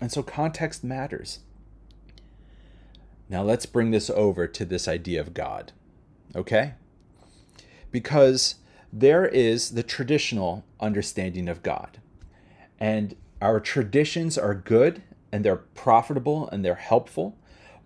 And 0.00 0.12
so 0.12 0.22
context 0.22 0.84
matters. 0.84 1.40
Now 3.28 3.42
let's 3.42 3.66
bring 3.66 3.90
this 3.90 4.08
over 4.10 4.46
to 4.46 4.64
this 4.64 4.86
idea 4.86 5.20
of 5.20 5.34
God. 5.34 5.72
Okay? 6.34 6.74
Because 7.90 8.56
there 8.92 9.26
is 9.26 9.72
the 9.72 9.82
traditional 9.82 10.64
understanding 10.80 11.48
of 11.48 11.62
God. 11.62 11.98
And 12.78 13.16
our 13.42 13.58
traditions 13.58 14.38
are 14.38 14.54
good 14.54 15.02
and 15.32 15.44
they're 15.44 15.56
profitable 15.56 16.48
and 16.48 16.64
they're 16.64 16.76
helpful, 16.76 17.36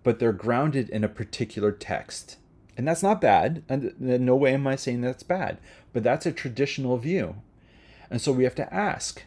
but 0.03 0.19
they're 0.19 0.33
grounded 0.33 0.89
in 0.89 1.03
a 1.03 1.09
particular 1.09 1.71
text. 1.71 2.37
And 2.77 2.87
that's 2.87 3.03
not 3.03 3.21
bad. 3.21 3.63
And 3.69 3.93
no 3.99 4.35
way 4.35 4.53
am 4.53 4.67
I 4.67 4.75
saying 4.75 5.01
that's 5.01 5.23
bad, 5.23 5.59
but 5.93 6.03
that's 6.03 6.25
a 6.25 6.31
traditional 6.31 6.97
view. 6.97 7.35
And 8.09 8.21
so 8.21 8.31
we 8.31 8.43
have 8.43 8.55
to 8.55 8.73
ask 8.73 9.23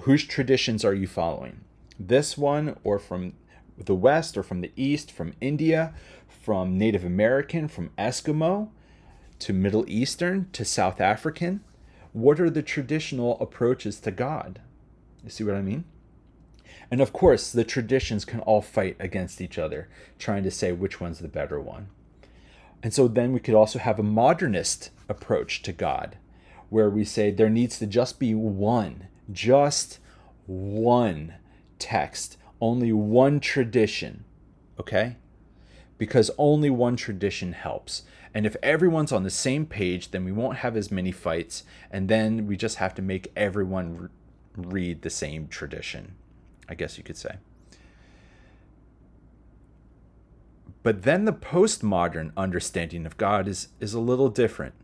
whose 0.00 0.24
traditions 0.24 0.84
are 0.84 0.94
you 0.94 1.06
following? 1.06 1.60
This 1.98 2.36
one 2.36 2.76
or 2.84 2.98
from 2.98 3.32
the 3.78 3.94
West 3.94 4.36
or 4.36 4.42
from 4.42 4.60
the 4.60 4.72
East, 4.76 5.10
from 5.10 5.34
India, 5.40 5.94
from 6.26 6.78
Native 6.78 7.04
American, 7.04 7.68
from 7.68 7.90
Eskimo 7.98 8.68
to 9.38 9.52
Middle 9.52 9.88
Eastern 9.88 10.48
to 10.52 10.64
South 10.64 11.00
African? 11.00 11.62
What 12.12 12.40
are 12.40 12.50
the 12.50 12.62
traditional 12.62 13.38
approaches 13.40 14.00
to 14.00 14.10
God? 14.10 14.60
You 15.22 15.30
see 15.30 15.44
what 15.44 15.54
I 15.54 15.62
mean? 15.62 15.84
And 16.90 17.00
of 17.00 17.12
course, 17.12 17.50
the 17.50 17.64
traditions 17.64 18.24
can 18.24 18.40
all 18.40 18.62
fight 18.62 18.96
against 19.00 19.40
each 19.40 19.58
other, 19.58 19.88
trying 20.18 20.44
to 20.44 20.50
say 20.50 20.72
which 20.72 21.00
one's 21.00 21.18
the 21.18 21.28
better 21.28 21.60
one. 21.60 21.88
And 22.82 22.94
so 22.94 23.08
then 23.08 23.32
we 23.32 23.40
could 23.40 23.54
also 23.54 23.78
have 23.78 23.98
a 23.98 24.04
modernist 24.04 24.90
approach 25.08 25.62
to 25.62 25.72
God, 25.72 26.16
where 26.68 26.90
we 26.90 27.04
say 27.04 27.30
there 27.30 27.50
needs 27.50 27.78
to 27.78 27.86
just 27.86 28.18
be 28.18 28.34
one, 28.34 29.08
just 29.32 29.98
one 30.46 31.34
text 31.78 32.36
only 32.60 32.92
one 32.92 33.40
tradition, 33.40 34.24
okay? 34.78 35.16
Because 35.98 36.30
only 36.38 36.70
one 36.70 36.96
tradition 36.96 37.52
helps. 37.52 38.02
And 38.34 38.46
if 38.46 38.56
everyone's 38.62 39.12
on 39.12 39.22
the 39.22 39.30
same 39.30 39.66
page, 39.66 40.10
then 40.10 40.24
we 40.24 40.32
won't 40.32 40.58
have 40.58 40.76
as 40.76 40.90
many 40.90 41.12
fights, 41.12 41.64
and 41.90 42.08
then 42.08 42.46
we 42.46 42.56
just 42.56 42.76
have 42.76 42.94
to 42.94 43.02
make 43.02 43.32
everyone 43.36 43.96
re- 43.96 44.08
read 44.56 45.02
the 45.02 45.10
same 45.10 45.48
tradition, 45.48 46.14
I 46.68 46.74
guess 46.74 46.98
you 46.98 47.04
could 47.04 47.16
say. 47.16 47.36
But 50.82 51.02
then 51.02 51.24
the 51.24 51.32
postmodern 51.32 52.30
understanding 52.36 53.06
of 53.06 53.16
God 53.16 53.48
is, 53.48 53.68
is 53.80 53.92
a 53.92 53.98
little 54.00 54.28
different. 54.28 54.74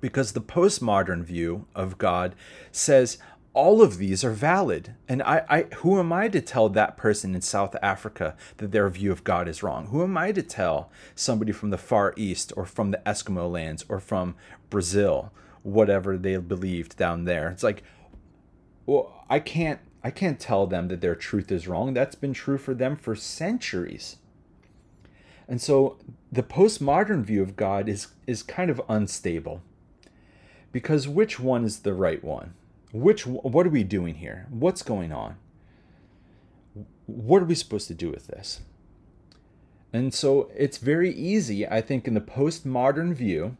Because 0.00 0.30
the 0.30 0.40
postmodern 0.40 1.24
view 1.24 1.66
of 1.74 1.98
God 1.98 2.36
says, 2.70 3.18
all 3.52 3.82
of 3.82 3.98
these 3.98 4.24
are 4.24 4.30
valid. 4.30 4.94
And 5.08 5.20
I, 5.24 5.42
I, 5.48 5.62
who 5.78 5.98
am 5.98 6.12
I 6.12 6.28
to 6.28 6.40
tell 6.40 6.68
that 6.68 6.96
person 6.96 7.34
in 7.34 7.40
South 7.40 7.74
Africa 7.82 8.36
that 8.58 8.70
their 8.70 8.88
view 8.88 9.10
of 9.10 9.24
God 9.24 9.48
is 9.48 9.60
wrong? 9.60 9.88
Who 9.88 10.04
am 10.04 10.16
I 10.16 10.30
to 10.30 10.42
tell 10.42 10.92
somebody 11.16 11.50
from 11.50 11.70
the 11.70 11.78
Far 11.78 12.14
East 12.16 12.52
or 12.56 12.64
from 12.64 12.92
the 12.92 13.02
Eskimo 13.04 13.50
lands 13.50 13.84
or 13.88 13.98
from 13.98 14.36
Brazil, 14.70 15.32
whatever 15.64 16.16
they 16.16 16.36
believed 16.36 16.96
down 16.96 17.24
there? 17.24 17.50
It's 17.50 17.64
like, 17.64 17.82
well, 18.86 19.24
I 19.28 19.40
can't, 19.40 19.80
I 20.02 20.10
can't 20.10 20.38
tell 20.38 20.66
them 20.66 20.88
that 20.88 21.00
their 21.00 21.14
truth 21.14 21.50
is 21.50 21.66
wrong. 21.66 21.92
That's 21.92 22.14
been 22.14 22.32
true 22.32 22.58
for 22.58 22.74
them 22.74 22.96
for 22.96 23.16
centuries. 23.16 24.16
And 25.48 25.60
so 25.60 25.98
the 26.30 26.42
postmodern 26.42 27.24
view 27.24 27.42
of 27.42 27.56
God 27.56 27.88
is, 27.88 28.08
is 28.26 28.42
kind 28.42 28.70
of 28.70 28.80
unstable. 28.88 29.62
Because 30.70 31.08
which 31.08 31.40
one 31.40 31.64
is 31.64 31.80
the 31.80 31.94
right 31.94 32.22
one? 32.22 32.54
Which 32.92 33.26
what 33.26 33.66
are 33.66 33.70
we 33.70 33.84
doing 33.84 34.16
here? 34.16 34.46
What's 34.50 34.82
going 34.82 35.12
on? 35.12 35.36
What 37.06 37.42
are 37.42 37.46
we 37.46 37.54
supposed 37.54 37.88
to 37.88 37.94
do 37.94 38.10
with 38.10 38.26
this? 38.28 38.60
And 39.92 40.12
so 40.12 40.50
it's 40.54 40.78
very 40.78 41.12
easy, 41.12 41.66
I 41.66 41.80
think, 41.80 42.06
in 42.06 42.14
the 42.14 42.20
postmodern 42.20 43.14
view, 43.14 43.56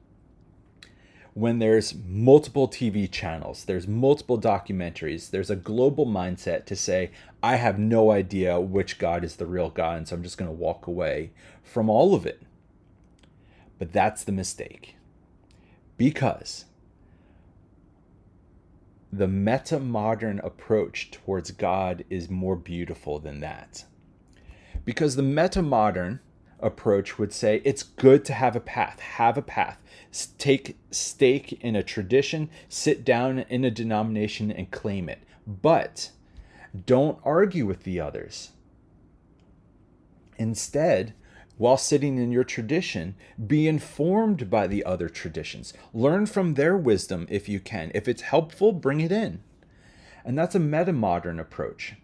when 1.38 1.60
there's 1.60 1.94
multiple 2.08 2.66
TV 2.66 3.08
channels, 3.08 3.64
there's 3.64 3.86
multiple 3.86 4.40
documentaries, 4.40 5.30
there's 5.30 5.50
a 5.50 5.56
global 5.56 6.04
mindset 6.04 6.64
to 6.64 6.74
say, 6.74 7.12
I 7.44 7.54
have 7.56 7.78
no 7.78 8.10
idea 8.10 8.58
which 8.58 8.98
God 8.98 9.22
is 9.22 9.36
the 9.36 9.46
real 9.46 9.70
God, 9.70 9.98
and 9.98 10.08
so 10.08 10.16
I'm 10.16 10.24
just 10.24 10.36
going 10.36 10.50
to 10.50 10.56
walk 10.56 10.88
away 10.88 11.30
from 11.62 11.88
all 11.88 12.16
of 12.16 12.26
it. 12.26 12.42
But 13.78 13.92
that's 13.92 14.24
the 14.24 14.32
mistake. 14.32 14.96
Because 15.96 16.64
the 19.12 19.28
meta 19.28 19.78
modern 19.78 20.40
approach 20.40 21.12
towards 21.12 21.52
God 21.52 22.04
is 22.10 22.28
more 22.28 22.56
beautiful 22.56 23.20
than 23.20 23.38
that. 23.40 23.84
Because 24.84 25.14
the 25.14 25.22
meta 25.22 25.62
modern 25.62 26.18
approach 26.60 27.18
would 27.18 27.32
say 27.32 27.60
it's 27.64 27.82
good 27.82 28.24
to 28.26 28.32
have 28.32 28.56
a 28.56 28.60
path, 28.60 29.00
have 29.00 29.38
a 29.38 29.42
path, 29.42 29.78
take 30.38 30.76
stake 30.90 31.52
in 31.62 31.76
a 31.76 31.82
tradition, 31.82 32.50
sit 32.68 33.04
down 33.04 33.40
in 33.40 33.64
a 33.64 33.70
denomination 33.70 34.50
and 34.50 34.70
claim 34.70 35.08
it. 35.08 35.22
But 35.46 36.10
don't 36.86 37.18
argue 37.24 37.66
with 37.66 37.84
the 37.84 38.00
others. 38.00 38.50
Instead, 40.36 41.14
while 41.56 41.76
sitting 41.76 42.18
in 42.18 42.30
your 42.30 42.44
tradition, 42.44 43.16
be 43.44 43.66
informed 43.66 44.48
by 44.48 44.68
the 44.68 44.84
other 44.84 45.08
traditions. 45.08 45.72
Learn 45.92 46.26
from 46.26 46.54
their 46.54 46.76
wisdom 46.76 47.26
if 47.28 47.48
you 47.48 47.58
can. 47.58 47.90
If 47.94 48.06
it's 48.06 48.22
helpful, 48.22 48.72
bring 48.72 49.00
it 49.00 49.10
in. 49.10 49.42
And 50.24 50.38
that's 50.38 50.54
a 50.54 50.60
meta 50.60 50.92
modern 50.92 51.40
approach. 51.40 51.94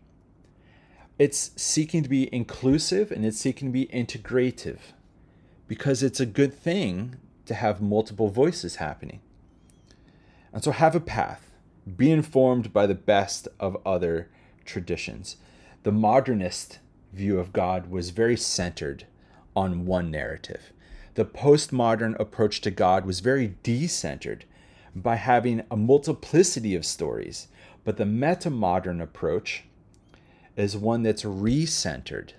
It's 1.19 1.53
seeking 1.57 2.03
to 2.03 2.09
be 2.09 2.33
inclusive 2.35 3.13
and 3.13 3.25
it's 3.25 3.39
seeking 3.39 3.69
to 3.69 3.73
be 3.73 3.87
integrative 3.87 4.79
because 5.69 6.03
it's 6.03 6.21
a 6.21 6.27
good 6.27 6.53
thing 6.53 7.17
to 7.47 7.55
have 7.55 7.81
multiple 7.81 8.29
voices 8.29 8.77
happening. 8.77 9.21
And 10.53 10.65
so 10.65 10.73
have 10.73 10.97
a 10.97 11.01
path. 11.01 11.53
Be 11.97 12.11
informed 12.11 12.73
by 12.73 12.87
the 12.87 12.95
best 12.95 13.47
of 13.61 13.77
other 13.87 14.29
traditions. 14.65 15.37
The 15.85 15.93
modernist 15.93 16.79
view 17.13 17.39
of 17.39 17.53
God 17.53 17.91
was 17.91 18.11
very 18.11 18.37
centered 18.37 19.07
on 19.55 19.87
one 19.87 20.11
narrative. 20.11 20.73
The 21.15 21.25
postmodern 21.25 22.19
approach 22.19 22.61
to 22.63 22.71
God 22.73 23.07
was 23.07 23.21
very 23.21 23.57
decentered 23.63 24.43
by 24.97 25.17
having 25.17 25.63
a 25.71 25.77
multiplicity 25.77 26.75
of 26.75 26.85
stories, 26.85 27.49
but 27.85 27.99
the 27.99 28.05
metamodern 28.05 29.01
approach 29.01 29.65
is 30.57 30.77
one 30.77 31.03
that's 31.03 31.25
recentered 31.25 32.31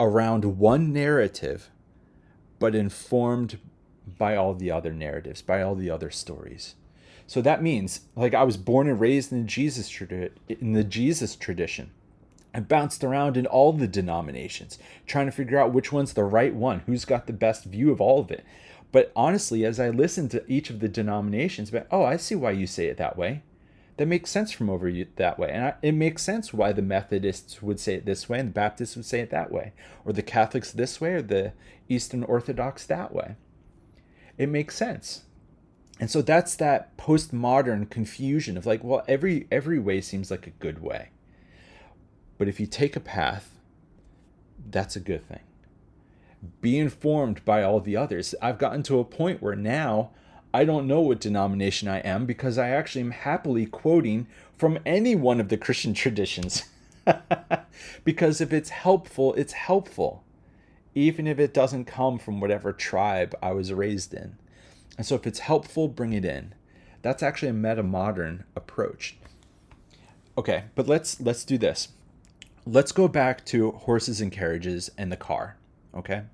around 0.00 0.58
one 0.58 0.92
narrative, 0.92 1.70
but 2.58 2.74
informed 2.74 3.58
by 4.18 4.36
all 4.36 4.54
the 4.54 4.70
other 4.70 4.92
narratives, 4.92 5.42
by 5.42 5.60
all 5.60 5.74
the 5.74 5.90
other 5.90 6.10
stories. 6.10 6.74
So 7.26 7.42
that 7.42 7.62
means, 7.62 8.00
like, 8.16 8.32
I 8.32 8.44
was 8.44 8.56
born 8.56 8.88
and 8.88 8.98
raised 8.98 9.32
in 9.32 9.42
the 9.42 9.46
Jesus 9.46 9.90
tradi- 9.90 10.30
in 10.48 10.72
the 10.72 10.84
Jesus 10.84 11.36
tradition. 11.36 11.90
I 12.54 12.60
bounced 12.60 13.04
around 13.04 13.36
in 13.36 13.44
all 13.44 13.74
the 13.74 13.86
denominations, 13.86 14.78
trying 15.06 15.26
to 15.26 15.32
figure 15.32 15.58
out 15.58 15.72
which 15.72 15.92
one's 15.92 16.14
the 16.14 16.24
right 16.24 16.54
one, 16.54 16.80
who's 16.86 17.04
got 17.04 17.26
the 17.26 17.34
best 17.34 17.64
view 17.64 17.92
of 17.92 18.00
all 18.00 18.20
of 18.20 18.30
it. 18.30 18.44
But 18.90 19.12
honestly, 19.14 19.66
as 19.66 19.78
I 19.78 19.90
listened 19.90 20.30
to 20.30 20.50
each 20.50 20.70
of 20.70 20.80
the 20.80 20.88
denominations, 20.88 21.70
but 21.70 21.86
oh, 21.90 22.04
I 22.04 22.16
see 22.16 22.34
why 22.34 22.52
you 22.52 22.66
say 22.66 22.86
it 22.86 22.96
that 22.96 23.18
way. 23.18 23.42
That 23.98 24.06
makes 24.06 24.30
sense 24.30 24.52
from 24.52 24.70
over 24.70 24.90
that 24.90 25.38
way, 25.38 25.50
and 25.50 25.64
I, 25.64 25.74
it 25.82 25.92
makes 25.92 26.22
sense 26.22 26.54
why 26.54 26.72
the 26.72 26.82
Methodists 26.82 27.60
would 27.60 27.78
say 27.78 27.94
it 27.94 28.06
this 28.06 28.28
way, 28.28 28.38
and 28.38 28.48
the 28.48 28.52
Baptists 28.52 28.96
would 28.96 29.04
say 29.04 29.20
it 29.20 29.30
that 29.30 29.52
way, 29.52 29.72
or 30.04 30.12
the 30.12 30.22
Catholics 30.22 30.72
this 30.72 31.00
way, 31.00 31.14
or 31.14 31.22
the 31.22 31.52
Eastern 31.88 32.22
Orthodox 32.22 32.86
that 32.86 33.12
way. 33.12 33.34
It 34.38 34.48
makes 34.48 34.76
sense. 34.76 35.24
And 36.00 36.10
so 36.10 36.22
that's 36.22 36.54
that 36.56 36.96
postmodern 36.96 37.90
confusion 37.90 38.56
of 38.56 38.64
like 38.64 38.84
well 38.84 39.04
every 39.08 39.48
every 39.50 39.80
way 39.80 40.00
seems 40.00 40.30
like 40.30 40.46
a 40.46 40.50
good 40.50 40.80
way. 40.80 41.10
But 42.38 42.48
if 42.48 42.60
you 42.60 42.66
take 42.66 42.94
a 42.94 43.00
path 43.00 43.58
that's 44.70 44.96
a 44.96 45.00
good 45.00 45.26
thing. 45.26 45.40
Be 46.60 46.78
informed 46.78 47.44
by 47.44 47.62
all 47.62 47.80
the 47.80 47.96
others. 47.96 48.34
I've 48.40 48.58
gotten 48.58 48.82
to 48.84 48.98
a 48.98 49.04
point 49.04 49.42
where 49.42 49.56
now 49.56 50.10
i 50.58 50.64
don't 50.64 50.86
know 50.86 51.00
what 51.00 51.20
denomination 51.20 51.88
i 51.88 51.98
am 51.98 52.26
because 52.26 52.58
i 52.58 52.68
actually 52.68 53.00
am 53.00 53.10
happily 53.10 53.66
quoting 53.66 54.26
from 54.56 54.78
any 54.84 55.14
one 55.14 55.40
of 55.40 55.48
the 55.48 55.56
christian 55.56 55.94
traditions 55.94 56.64
because 58.04 58.40
if 58.40 58.52
it's 58.52 58.70
helpful 58.70 59.34
it's 59.34 59.52
helpful 59.52 60.24
even 60.94 61.26
if 61.26 61.38
it 61.38 61.54
doesn't 61.54 61.84
come 61.84 62.18
from 62.18 62.40
whatever 62.40 62.72
tribe 62.72 63.34
i 63.42 63.52
was 63.52 63.72
raised 63.72 64.12
in 64.12 64.36
and 64.98 65.06
so 65.06 65.14
if 65.14 65.26
it's 65.26 65.38
helpful, 65.38 65.86
bring 65.86 66.12
it 66.12 66.24
in. 66.24 66.52
That's 67.02 67.22
actually 67.22 67.48
a 67.48 67.54
meta 67.54 67.84
modern 67.84 68.44
approach. 68.56 69.16
Okay, 70.36 70.64
but 70.74 70.88
let's 70.88 71.20
let's 71.20 71.44
do 71.44 71.56
this. 71.56 71.88
Let's 72.66 72.92
go 72.92 73.08
back 73.08 73.46
to 73.46 73.70
horses 73.70 74.20
and 74.20 74.30
carriages 74.30 74.90
and 74.98 75.10
the 75.10 75.16
car, 75.16 75.56
okay? 75.94 76.24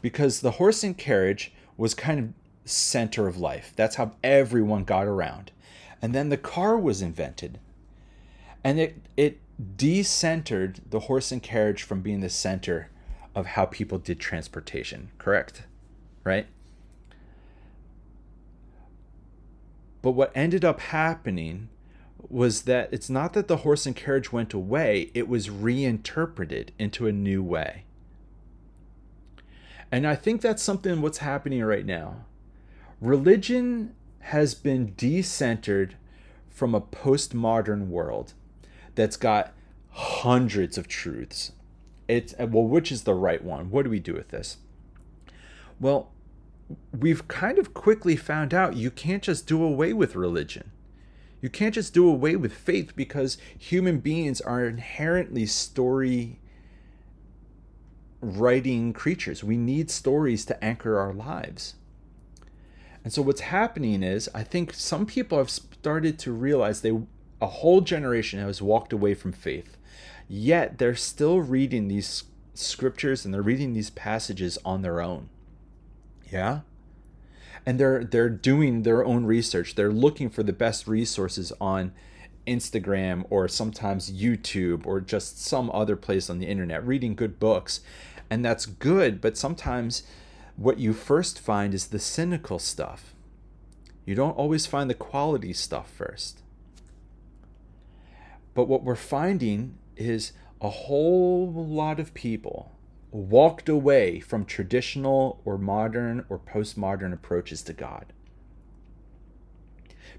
Because 0.00 0.40
the 0.40 0.52
horse 0.52 0.82
and 0.84 0.96
carriage 0.96 1.52
was 1.76 1.92
kind 1.92 2.20
of 2.20 2.37
center 2.68 3.26
of 3.26 3.38
life. 3.38 3.72
That's 3.76 3.96
how 3.96 4.12
everyone 4.22 4.84
got 4.84 5.06
around. 5.06 5.52
And 6.00 6.14
then 6.14 6.28
the 6.28 6.36
car 6.36 6.78
was 6.78 7.02
invented. 7.02 7.58
And 8.62 8.78
it 8.78 8.96
it 9.16 9.40
decentered 9.76 10.78
the 10.88 11.00
horse 11.00 11.32
and 11.32 11.42
carriage 11.42 11.82
from 11.82 12.00
being 12.00 12.20
the 12.20 12.28
center 12.28 12.90
of 13.34 13.46
how 13.46 13.66
people 13.66 13.98
did 13.98 14.20
transportation, 14.20 15.10
correct? 15.18 15.64
Right? 16.24 16.46
But 20.02 20.12
what 20.12 20.32
ended 20.34 20.64
up 20.64 20.80
happening 20.80 21.68
was 22.28 22.62
that 22.62 22.88
it's 22.92 23.10
not 23.10 23.32
that 23.32 23.48
the 23.48 23.58
horse 23.58 23.86
and 23.86 23.96
carriage 23.96 24.32
went 24.32 24.52
away, 24.52 25.10
it 25.14 25.28
was 25.28 25.50
reinterpreted 25.50 26.72
into 26.78 27.06
a 27.06 27.12
new 27.12 27.42
way. 27.42 27.84
And 29.90 30.06
I 30.06 30.14
think 30.14 30.40
that's 30.40 30.62
something 30.62 31.00
what's 31.00 31.18
happening 31.18 31.64
right 31.64 31.86
now. 31.86 32.24
Religion 33.00 33.94
has 34.20 34.54
been 34.54 34.92
decentered 34.94 35.92
from 36.50 36.74
a 36.74 36.80
postmodern 36.80 37.88
world 37.88 38.34
that's 38.94 39.16
got 39.16 39.54
hundreds 39.90 40.76
of 40.76 40.88
truths. 40.88 41.52
It's 42.08 42.34
uh, 42.40 42.46
well, 42.46 42.64
which 42.64 42.90
is 42.90 43.04
the 43.04 43.14
right 43.14 43.42
one? 43.42 43.70
What 43.70 43.84
do 43.84 43.90
we 43.90 44.00
do 44.00 44.14
with 44.14 44.28
this? 44.28 44.56
Well, 45.78 46.10
we've 46.98 47.28
kind 47.28 47.58
of 47.58 47.72
quickly 47.72 48.16
found 48.16 48.52
out 48.52 48.76
you 48.76 48.90
can't 48.90 49.22
just 49.22 49.46
do 49.46 49.62
away 49.62 49.92
with 49.92 50.16
religion. 50.16 50.72
You 51.40 51.48
can't 51.48 51.74
just 51.74 51.94
do 51.94 52.08
away 52.08 52.34
with 52.34 52.52
faith 52.52 52.96
because 52.96 53.38
human 53.56 54.00
beings 54.00 54.40
are 54.40 54.64
inherently 54.64 55.46
story 55.46 56.40
writing 58.20 58.92
creatures. 58.92 59.44
We 59.44 59.56
need 59.56 59.90
stories 59.90 60.44
to 60.46 60.64
anchor 60.64 60.98
our 60.98 61.12
lives. 61.12 61.74
And 63.08 63.12
so 63.14 63.22
what's 63.22 63.40
happening 63.40 64.02
is 64.02 64.28
I 64.34 64.42
think 64.42 64.74
some 64.74 65.06
people 65.06 65.38
have 65.38 65.48
started 65.48 66.18
to 66.18 66.30
realize 66.30 66.82
they 66.82 66.92
a 67.40 67.46
whole 67.46 67.80
generation 67.80 68.38
has 68.38 68.60
walked 68.60 68.92
away 68.92 69.14
from 69.14 69.32
faith. 69.32 69.78
Yet 70.28 70.76
they're 70.76 70.94
still 70.94 71.40
reading 71.40 71.88
these 71.88 72.24
scriptures 72.52 73.24
and 73.24 73.32
they're 73.32 73.40
reading 73.40 73.72
these 73.72 73.88
passages 73.88 74.58
on 74.62 74.82
their 74.82 75.00
own. 75.00 75.30
Yeah. 76.30 76.60
And 77.64 77.80
they're 77.80 78.04
they're 78.04 78.28
doing 78.28 78.82
their 78.82 79.02
own 79.02 79.24
research. 79.24 79.74
They're 79.74 79.90
looking 79.90 80.28
for 80.28 80.42
the 80.42 80.52
best 80.52 80.86
resources 80.86 81.50
on 81.62 81.94
Instagram 82.46 83.24
or 83.30 83.48
sometimes 83.48 84.12
YouTube 84.12 84.84
or 84.84 85.00
just 85.00 85.42
some 85.42 85.70
other 85.72 85.96
place 85.96 86.28
on 86.28 86.40
the 86.40 86.46
internet, 86.46 86.86
reading 86.86 87.14
good 87.14 87.40
books. 87.40 87.80
And 88.28 88.44
that's 88.44 88.66
good, 88.66 89.22
but 89.22 89.38
sometimes 89.38 90.02
what 90.58 90.78
you 90.78 90.92
first 90.92 91.38
find 91.38 91.72
is 91.72 91.86
the 91.86 92.00
cynical 92.00 92.58
stuff. 92.58 93.14
You 94.04 94.16
don't 94.16 94.36
always 94.36 94.66
find 94.66 94.90
the 94.90 94.94
quality 94.94 95.52
stuff 95.52 95.88
first. 95.88 96.42
But 98.54 98.66
what 98.66 98.82
we're 98.82 98.96
finding 98.96 99.78
is 99.96 100.32
a 100.60 100.68
whole 100.68 101.52
lot 101.52 102.00
of 102.00 102.12
people 102.12 102.72
walked 103.12 103.68
away 103.68 104.18
from 104.18 104.44
traditional 104.44 105.40
or 105.44 105.58
modern 105.58 106.24
or 106.28 106.40
postmodern 106.40 107.12
approaches 107.12 107.62
to 107.62 107.72
God 107.72 108.12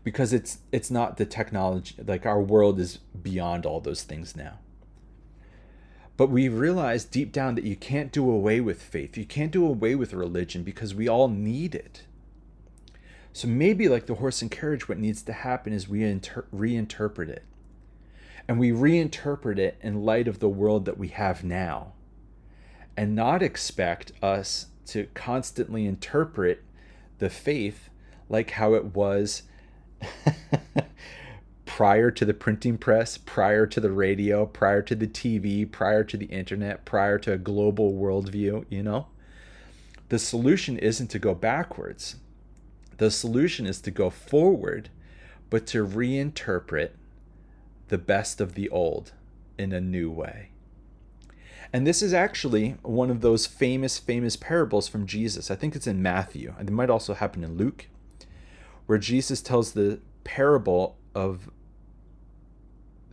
because 0.03 0.31
it's 0.31 0.59
it's 0.71 0.89
not 0.89 1.17
the 1.17 1.25
technology 1.25 1.93
like 2.07 2.25
our 2.25 2.41
world 2.41 2.79
is 2.79 2.97
beyond 3.21 3.65
all 3.65 3.79
those 3.79 4.03
things 4.03 4.35
now 4.35 4.57
but 6.19 6.29
we 6.29 6.49
realize 6.49 7.05
deep 7.05 7.31
down 7.31 7.55
that 7.55 7.63
you 7.63 7.77
can't 7.77 8.11
do 8.11 8.29
away 8.29 8.59
with 8.59 8.83
faith. 8.83 9.15
You 9.15 9.23
can't 9.23 9.53
do 9.53 9.65
away 9.65 9.95
with 9.95 10.11
religion 10.11 10.63
because 10.63 10.93
we 10.93 11.07
all 11.07 11.29
need 11.29 11.73
it. 11.73 12.01
So 13.31 13.47
maybe 13.47 13.87
like 13.87 14.05
the 14.05 14.15
horse 14.15 14.41
and 14.41 14.51
carriage 14.51 14.89
what 14.89 14.97
needs 14.97 15.21
to 15.21 15.31
happen 15.31 15.71
is 15.71 15.87
we 15.87 16.03
inter- 16.03 16.45
reinterpret 16.53 17.29
it. 17.29 17.45
And 18.49 18.59
we 18.59 18.71
reinterpret 18.71 19.57
it 19.59 19.77
in 19.79 20.03
light 20.03 20.27
of 20.27 20.39
the 20.39 20.49
world 20.49 20.83
that 20.83 20.97
we 20.97 21.07
have 21.07 21.45
now. 21.45 21.93
And 22.97 23.15
not 23.15 23.41
expect 23.41 24.11
us 24.21 24.65
to 24.87 25.07
constantly 25.13 25.85
interpret 25.85 26.65
the 27.19 27.29
faith 27.29 27.89
like 28.27 28.51
how 28.51 28.73
it 28.73 28.93
was 28.93 29.43
prior 31.69 32.09
to 32.09 32.25
the 32.25 32.33
printing 32.33 32.79
press, 32.79 33.15
prior 33.15 33.67
to 33.67 33.79
the 33.79 33.91
radio, 33.91 34.43
prior 34.43 34.81
to 34.81 34.95
the 34.95 35.07
TV, 35.07 35.71
prior 35.71 36.03
to 36.03 36.17
the 36.17 36.25
internet, 36.25 36.83
prior 36.83 37.19
to 37.19 37.31
a 37.31 37.37
global 37.37 37.93
worldview, 37.93 38.65
you 38.69 38.81
know? 38.81 39.05
The 40.09 40.17
solution 40.17 40.79
isn't 40.79 41.11
to 41.11 41.19
go 41.19 41.35
backwards. 41.35 42.15
The 42.97 43.11
solution 43.11 43.67
is 43.67 43.79
to 43.81 43.91
go 43.91 44.09
forward, 44.09 44.89
but 45.51 45.67
to 45.67 45.85
reinterpret 45.85 46.89
the 47.87 47.99
best 47.99 48.41
of 48.41 48.55
the 48.55 48.67
old 48.69 49.13
in 49.59 49.71
a 49.71 49.79
new 49.79 50.09
way. 50.09 50.49
And 51.71 51.85
this 51.85 52.01
is 52.01 52.15
actually 52.15 52.77
one 52.81 53.11
of 53.11 53.21
those 53.21 53.45
famous, 53.45 53.99
famous 53.99 54.35
parables 54.35 54.87
from 54.87 55.05
Jesus. 55.05 55.51
I 55.51 55.55
think 55.55 55.75
it's 55.75 55.87
in 55.87 56.01
Matthew, 56.01 56.55
and 56.57 56.67
it 56.67 56.73
might 56.73 56.89
also 56.89 57.13
happen 57.13 57.43
in 57.43 57.57
Luke, 57.57 57.85
where 58.87 58.97
Jesus 58.97 59.39
tells 59.39 59.73
the 59.73 59.99
parable 60.23 60.97
of 61.13 61.51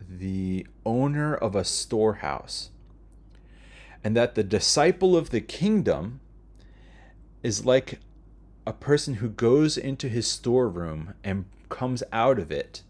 the 0.08 0.66
owner 0.84 1.34
of 1.34 1.54
a 1.54 1.64
storehouse. 1.64 2.70
And 4.04 4.16
that 4.16 4.34
the 4.34 4.44
disciple 4.44 5.16
of 5.16 5.30
the 5.30 5.40
kingdom 5.40 6.20
is 7.42 7.64
like 7.64 8.00
a 8.66 8.72
person 8.72 9.14
who 9.14 9.28
goes 9.28 9.76
into 9.76 10.08
his 10.08 10.26
storeroom 10.26 11.14
and 11.24 11.44
comes 11.68 12.02
out 12.12 12.38
of 12.38 12.50
it 12.50 12.82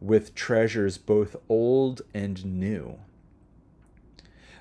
with 0.00 0.34
treasures 0.34 0.98
both 0.98 1.36
old 1.48 2.02
and 2.14 2.44
new 2.44 2.98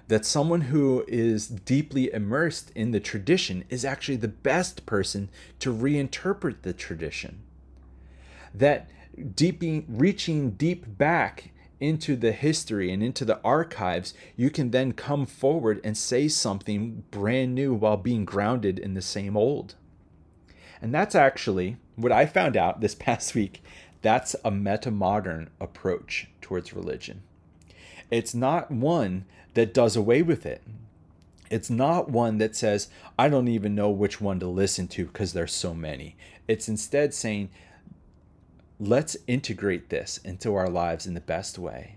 that 0.08 0.26
someone 0.26 0.62
who 0.62 1.06
is 1.08 1.48
deeply 1.48 2.12
immersed 2.14 2.72
in 2.76 2.92
the 2.92 3.00
tradition 3.00 3.64
is 3.70 3.86
actually 3.86 4.18
the 4.18 4.28
best 4.28 4.86
person 4.86 5.30
to 5.60 5.74
reinterpret 5.74 6.62
the 6.62 6.74
tradition. 6.74 7.42
That 8.54 8.90
deep, 9.36 9.64
reaching 9.88 10.52
deep 10.52 10.98
back 10.98 11.52
into 11.80 12.16
the 12.16 12.32
history 12.32 12.92
and 12.92 13.04
into 13.04 13.26
the 13.26 13.40
archives, 13.44 14.14
you 14.36 14.50
can 14.50 14.72
then 14.72 14.94
come 14.94 15.26
forward 15.26 15.82
and 15.84 15.98
say 15.98 16.28
something 16.28 17.04
brand 17.12 17.56
new 17.56 17.74
while 17.74 17.98
being 17.98 18.26
grounded 18.26 18.80
in 18.80 18.94
the 18.94 19.02
same 19.02 19.36
old. 19.36 19.76
And 20.82 20.94
that's 20.94 21.16
actually 21.16 21.78
what 21.96 22.12
I 22.12 22.26
found 22.26 22.58
out 22.58 22.82
this 22.82 22.96
past 23.00 23.36
week. 23.36 23.64
That's 24.02 24.36
a 24.44 24.52
meta 24.52 24.92
modern 24.92 25.50
approach 25.62 26.28
towards 26.42 26.74
religion. 26.74 27.24
It's 28.12 28.36
not 28.36 28.70
one 28.70 29.26
that 29.54 29.74
does 29.74 29.96
away 29.96 30.22
with 30.22 30.46
it. 30.46 30.62
It's 31.50 31.70
not 31.70 32.10
one 32.10 32.38
that 32.40 32.56
says, 32.56 32.90
I 33.18 33.30
don't 33.30 33.48
even 33.48 33.76
know 33.76 33.90
which 33.90 34.20
one 34.20 34.40
to 34.40 34.48
listen 34.48 34.88
to 34.90 35.06
because 35.06 35.34
there's 35.34 35.54
so 35.54 35.74
many. 35.74 36.16
It's 36.48 36.68
instead 36.68 37.14
saying, 37.14 37.50
let's 38.88 39.16
integrate 39.28 39.90
this 39.90 40.18
into 40.26 40.56
our 40.56 40.70
lives 40.70 41.08
in 41.08 41.14
the 41.14 41.22
best 41.22 41.58
way. 41.58 41.96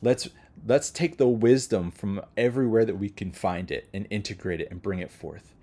Let's 0.00 0.28
let's 0.66 0.90
take 0.90 1.16
the 1.16 1.28
wisdom 1.28 1.90
from 1.90 2.22
everywhere 2.36 2.84
that 2.84 2.98
we 2.98 3.08
can 3.08 3.32
find 3.32 3.70
it 3.70 3.88
and 3.92 4.06
integrate 4.10 4.60
it 4.60 4.70
and 4.70 4.82
bring 4.82 5.00
it 5.00 5.10
forth. 5.10 5.54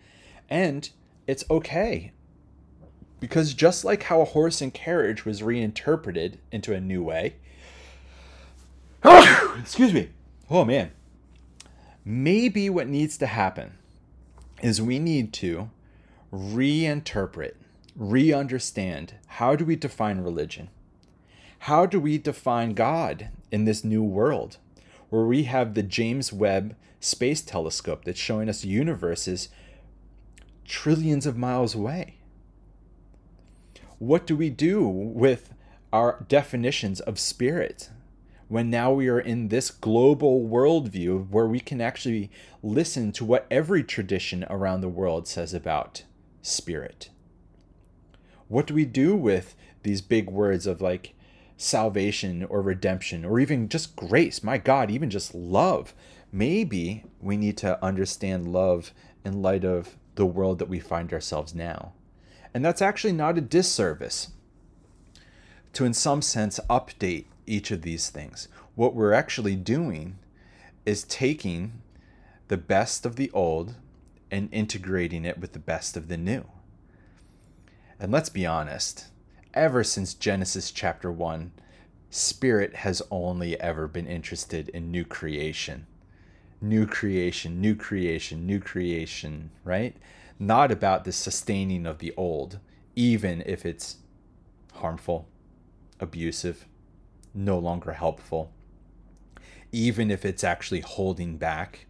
And 0.49 0.89
it's 1.27 1.45
okay. 1.49 2.11
Because 3.19 3.53
just 3.53 3.85
like 3.85 4.03
how 4.03 4.21
a 4.21 4.25
horse 4.25 4.61
and 4.61 4.73
carriage 4.73 5.25
was 5.25 5.43
reinterpreted 5.43 6.39
into 6.51 6.73
a 6.73 6.81
new 6.81 7.03
way, 7.03 7.35
excuse 9.59 9.93
me. 9.93 10.09
Oh 10.49 10.65
man. 10.65 10.91
Maybe 12.03 12.69
what 12.69 12.87
needs 12.87 13.17
to 13.19 13.27
happen 13.27 13.77
is 14.61 14.81
we 14.81 14.99
need 14.99 15.31
to 15.33 15.69
reinterpret, 16.33 17.53
re 17.99 18.33
understand 18.33 19.13
how 19.27 19.55
do 19.55 19.65
we 19.65 19.75
define 19.75 20.21
religion? 20.21 20.69
How 21.63 21.85
do 21.85 21.99
we 21.99 22.17
define 22.17 22.73
God 22.73 23.29
in 23.51 23.65
this 23.65 23.83
new 23.83 24.01
world 24.01 24.57
where 25.09 25.25
we 25.25 25.43
have 25.43 25.73
the 25.73 25.83
James 25.83 26.31
Webb 26.33 26.75
Space 27.01 27.41
Telescope 27.41 28.05
that's 28.05 28.19
showing 28.19 28.49
us 28.49 28.63
universes 28.63 29.49
trillions 30.65 31.25
of 31.25 31.37
miles 31.37 31.75
away? 31.75 32.15
What 33.97 34.25
do 34.25 34.35
we 34.35 34.49
do 34.49 34.87
with 34.87 35.53
our 35.91 36.23
definitions 36.27 37.01
of 37.01 37.19
spirit 37.19 37.89
when 38.47 38.69
now 38.69 38.91
we 38.91 39.07
are 39.09 39.19
in 39.19 39.49
this 39.49 39.69
global 39.69 40.47
worldview 40.47 41.29
where 41.29 41.45
we 41.45 41.59
can 41.59 41.81
actually 41.81 42.31
listen 42.63 43.11
to 43.11 43.25
what 43.25 43.45
every 43.51 43.83
tradition 43.83 44.45
around 44.49 44.81
the 44.81 44.89
world 44.89 45.27
says 45.27 45.53
about 45.53 46.03
spirit. 46.41 47.09
What 48.49 48.65
do 48.65 48.73
we 48.73 48.83
do 48.83 49.15
with 49.15 49.55
these 49.83 50.01
big 50.01 50.29
words 50.29 50.67
of 50.67 50.81
like 50.81 51.13
salvation 51.55 52.43
or 52.43 52.61
redemption 52.61 53.23
or 53.23 53.39
even 53.39 53.69
just 53.69 53.95
grace? 53.95 54.43
My 54.43 54.57
God, 54.57 54.89
even 54.89 55.11
just 55.11 55.35
love. 55.35 55.93
Maybe 56.31 57.05
we 57.21 57.37
need 57.37 57.57
to 57.57 57.81
understand 57.83 58.51
love 58.51 58.91
in 59.23 59.43
light 59.43 59.63
of 59.63 59.95
the 60.15 60.25
world 60.25 60.57
that 60.59 60.67
we 60.67 60.79
find 60.79 61.13
ourselves 61.13 61.53
now. 61.53 61.93
And 62.51 62.65
that's 62.65 62.81
actually 62.81 63.13
not 63.13 63.37
a 63.37 63.41
disservice 63.41 64.29
to, 65.73 65.85
in 65.85 65.93
some 65.93 66.23
sense, 66.23 66.59
update 66.69 67.25
each 67.45 67.69
of 67.69 67.83
these 67.83 68.09
things. 68.09 68.47
What 68.73 68.95
we're 68.95 69.13
actually 69.13 69.55
doing 69.55 70.17
is 70.87 71.03
taking 71.03 71.83
the 72.47 72.57
best 72.57 73.05
of 73.05 73.15
the 73.15 73.29
old 73.29 73.75
and 74.31 74.49
integrating 74.51 75.23
it 75.23 75.37
with 75.37 75.53
the 75.53 75.59
best 75.59 75.95
of 75.95 76.07
the 76.07 76.17
new. 76.17 76.45
And 77.99 78.13
let's 78.13 78.29
be 78.29 78.45
honest, 78.45 79.07
ever 79.53 79.83
since 79.83 80.13
Genesis 80.13 80.71
chapter 80.71 81.11
1, 81.11 81.51
Spirit 82.09 82.77
has 82.77 83.01
only 83.11 83.59
ever 83.59 83.87
been 83.87 84.07
interested 84.07 84.69
in 84.69 84.89
new 84.89 85.03
creation. 85.03 85.85
New 86.61 86.87
creation, 86.87 87.59
new 87.59 87.75
creation, 87.75 88.47
new 88.47 88.59
creation, 88.59 89.51
right? 89.65 89.97
Not 90.39 90.71
about 90.71 91.03
the 91.03 91.11
sustaining 91.11 91.85
of 91.85 91.99
the 91.99 92.13
old, 92.15 92.59
even 92.95 93.43
if 93.45 93.65
it's 93.65 93.97
harmful, 94.75 95.27
abusive, 95.99 96.65
no 97.33 97.59
longer 97.59 97.91
helpful, 97.93 98.53
even 99.71 100.09
if 100.09 100.23
it's 100.23 100.43
actually 100.43 100.81
holding 100.81 101.37
back 101.37 101.85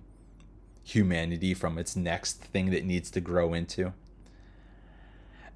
humanity 0.84 1.54
from 1.54 1.78
its 1.78 1.95
next 1.95 2.43
thing 2.43 2.72
that 2.72 2.84
needs 2.84 3.12
to 3.12 3.22
grow 3.22 3.54
into. 3.54 3.93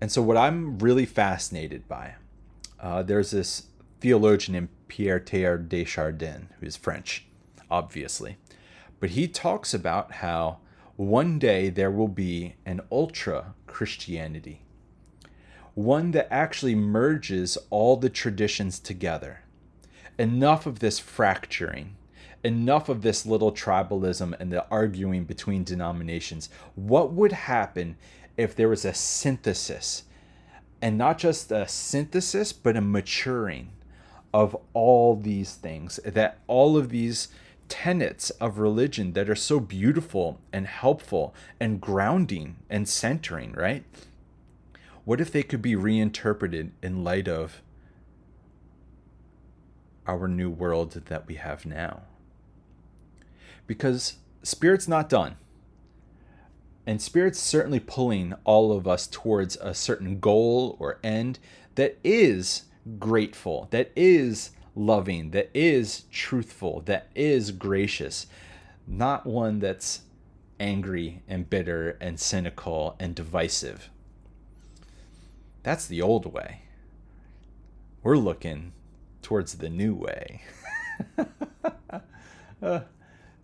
And 0.04 0.12
so, 0.12 0.22
what 0.22 0.36
I'm 0.36 0.80
really 0.80 1.06
fascinated 1.06 1.88
by, 1.88 2.16
uh, 2.78 3.04
there's 3.04 3.32
this 3.32 3.68
theologian 4.02 4.52
named 4.52 4.68
Pierre 4.90 5.18
Teilhard 5.18 5.70
de 5.70 5.86
Chardin, 5.86 6.50
who 6.60 6.66
is 6.66 6.76
French, 6.76 7.26
obviously, 7.72 8.36
but 9.00 9.12
he 9.12 9.30
talks 9.30 9.74
about 9.74 10.16
how 10.16 10.58
one 10.98 11.40
day 11.40 11.70
there 11.70 11.90
will 11.90 12.10
be 12.10 12.56
an 12.66 12.82
ultra 12.92 13.54
Christianity 13.66 14.66
one 15.74 16.12
that 16.12 16.28
actually 16.30 16.76
merges 16.76 17.58
all 17.70 17.96
the 17.96 18.10
traditions 18.10 18.80
together. 18.80 19.44
Enough 20.20 20.66
of 20.66 20.80
this 20.80 21.00
fracturing, 21.00 21.96
enough 22.44 22.90
of 22.90 23.04
this 23.04 23.26
little 23.26 23.54
tribalism 23.54 24.36
and 24.38 24.52
the 24.52 24.68
arguing 24.68 25.24
between 25.24 25.64
denominations. 25.64 26.50
What 26.76 27.14
would 27.14 27.32
happen 27.32 27.96
if 28.38 28.56
there 28.56 28.70
was 28.70 28.86
a 28.86 28.94
synthesis, 28.94 30.04
and 30.82 30.98
not 30.98 31.18
just 31.18 31.52
a 31.52 31.68
synthesis, 31.68 32.52
but 32.52 32.76
a 32.76 32.82
maturing 32.82 33.72
of 34.34 34.58
all 34.74 35.16
these 35.16 35.56
things? 35.56 36.00
That 36.06 36.40
all 36.48 36.76
of 36.76 36.90
these 36.90 37.28
tenets 37.70 38.30
of 38.32 38.60
religion 38.60 39.14
that 39.14 39.30
are 39.30 39.36
so 39.36 39.60
beautiful 39.60 40.40
and 40.52 40.68
helpful 40.68 41.34
and 41.60 41.80
grounding 41.80 42.58
and 42.70 42.88
centering, 42.88 43.54
right? 43.54 43.84
What 45.06 45.20
if 45.20 45.32
they 45.32 45.44
could 45.44 45.62
be 45.62 45.76
reinterpreted 45.76 46.72
in 46.82 47.04
light 47.04 47.28
of 47.28 47.62
our 50.06 50.28
new 50.28 50.50
world 50.50 50.92
that 50.92 51.28
we 51.28 51.36
have 51.36 51.66
now? 51.66 52.02
Because 53.68 54.18
Spirit's 54.44 54.88
not 54.88 55.10
done. 55.10 55.38
And 56.86 57.02
Spirit's 57.02 57.40
certainly 57.40 57.80
pulling 57.80 58.34
all 58.44 58.72
of 58.72 58.88
us 58.88 59.08
towards 59.08 59.56
a 59.58 59.74
certain 59.74 60.20
goal 60.20 60.76
or 60.80 61.00
end 61.04 61.40
that 61.76 61.98
is 62.04 62.64
grateful, 63.00 63.68
that 63.72 63.92
is 63.96 64.52
loving, 64.76 65.32
that 65.32 65.50
is 65.54 66.04
truthful, 66.12 66.82
that 66.82 67.08
is 67.16 67.52
gracious, 67.52 68.28
not 68.86 69.26
one 69.26 69.60
that's 69.60 70.02
angry 70.60 71.22
and 71.28 71.50
bitter 71.50 71.98
and 72.02 72.20
cynical 72.20 72.96
and 73.00 73.16
divisive. 73.16 73.90
That's 75.64 75.88
the 75.88 76.02
old 76.02 76.32
way. 76.34 76.64
We're 78.02 78.18
looking 78.18 78.74
towards 79.22 79.56
the 79.56 79.70
new 79.70 79.96
way. 79.96 80.42
uh, 82.62 82.82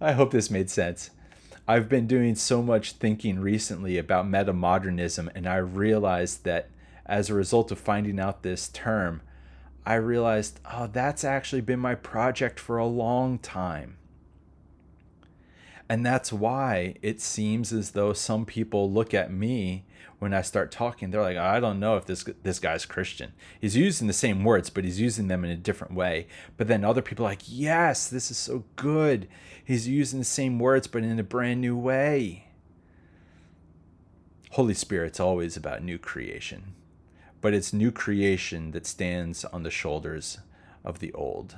I 0.02 0.12
hope 0.12 0.32
this 0.32 0.52
made 0.52 0.70
sense. 0.70 1.12
I've 1.70 1.88
been 1.88 2.08
doing 2.08 2.34
so 2.34 2.64
much 2.64 2.94
thinking 2.94 3.38
recently 3.38 4.00
about 4.00 4.26
metamodernism, 4.26 5.30
and 5.36 5.46
I 5.46 5.58
realized 5.58 6.44
that 6.46 6.72
as 7.06 7.30
a 7.30 7.36
result 7.36 7.72
of 7.72 7.78
finding 7.78 8.20
out 8.20 8.42
this 8.42 8.70
term, 8.70 9.22
I 9.86 9.94
realized, 9.94 10.60
oh, 10.66 10.90
that's 10.92 11.24
actually 11.24 11.62
been 11.62 11.80
my 11.80 11.94
project 11.94 12.60
for 12.60 12.80
a 12.80 12.88
long 12.88 13.38
time. 13.38 13.98
And 15.88 16.04
that's 16.04 16.34
why 16.34 16.96
it 17.04 17.22
seems 17.22 17.72
as 17.72 17.92
though 17.92 18.14
some 18.14 18.48
people 18.48 18.92
look 18.92 19.14
at 19.14 19.32
me 19.32 19.86
when 20.20 20.34
I 20.34 20.42
start 20.42 20.72
talking, 20.72 21.10
they're 21.10 21.22
like, 21.22 21.38
I 21.38 21.60
don't 21.60 21.80
know 21.80 21.96
if 21.96 22.06
this 22.06 22.26
this 22.44 22.60
guy's 22.60 22.86
Christian. 22.86 23.32
He's 23.60 23.76
using 23.76 24.08
the 24.08 24.14
same 24.14 24.44
words, 24.44 24.70
but 24.70 24.84
he's 24.84 25.00
using 25.00 25.28
them 25.28 25.46
in 25.46 25.50
a 25.52 25.58
different 25.58 25.94
way. 25.94 26.28
But 26.58 26.68
then 26.68 26.84
other 26.84 27.02
people 27.02 27.26
are 27.26 27.30
like, 27.30 27.44
yes, 27.46 28.10
this 28.10 28.30
is 28.30 28.38
so 28.38 28.66
good. 28.76 29.28
He's 29.64 29.88
using 29.88 30.20
the 30.20 30.26
same 30.26 30.60
words, 30.60 30.88
but 30.88 31.04
in 31.04 31.20
a 31.20 31.24
brand 31.24 31.62
new 31.62 31.78
way. 31.78 32.46
Holy 34.52 34.74
Spirit's 34.74 35.20
always 35.20 35.56
about 35.56 35.84
new 35.84 35.98
creation, 35.98 36.74
but 37.40 37.54
it's 37.54 37.72
new 37.72 37.92
creation 37.92 38.72
that 38.72 38.86
stands 38.86 39.46
on 39.46 39.64
the 39.64 39.72
shoulders 39.72 40.40
of 40.84 41.00
the 41.00 41.14
old 41.14 41.56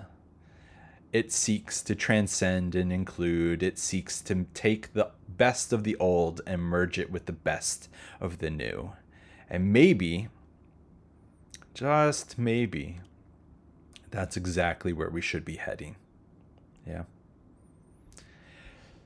it 1.12 1.32
seeks 1.32 1.82
to 1.84 1.96
transcend 1.96 2.76
and 2.76 2.92
include. 2.92 3.64
It 3.64 3.78
seeks 3.78 4.22
to 4.22 4.46
take 4.54 4.94
the 4.94 5.12
best 5.28 5.74
of 5.74 5.84
the 5.84 5.96
old 5.98 6.42
and 6.48 6.62
merge 6.62 6.98
it 6.98 7.12
with 7.12 7.26
the 7.26 7.34
best 7.34 7.90
of 8.20 8.40
the 8.40 8.50
new. 8.50 8.94
And 9.50 9.74
maybe, 9.74 10.30
just 11.74 12.38
maybe, 12.38 13.00
that's 14.10 14.38
exactly 14.38 14.94
where 14.94 15.10
we 15.10 15.22
should 15.22 15.44
be 15.44 15.58
heading. 15.58 15.98
Yeah. 16.88 17.04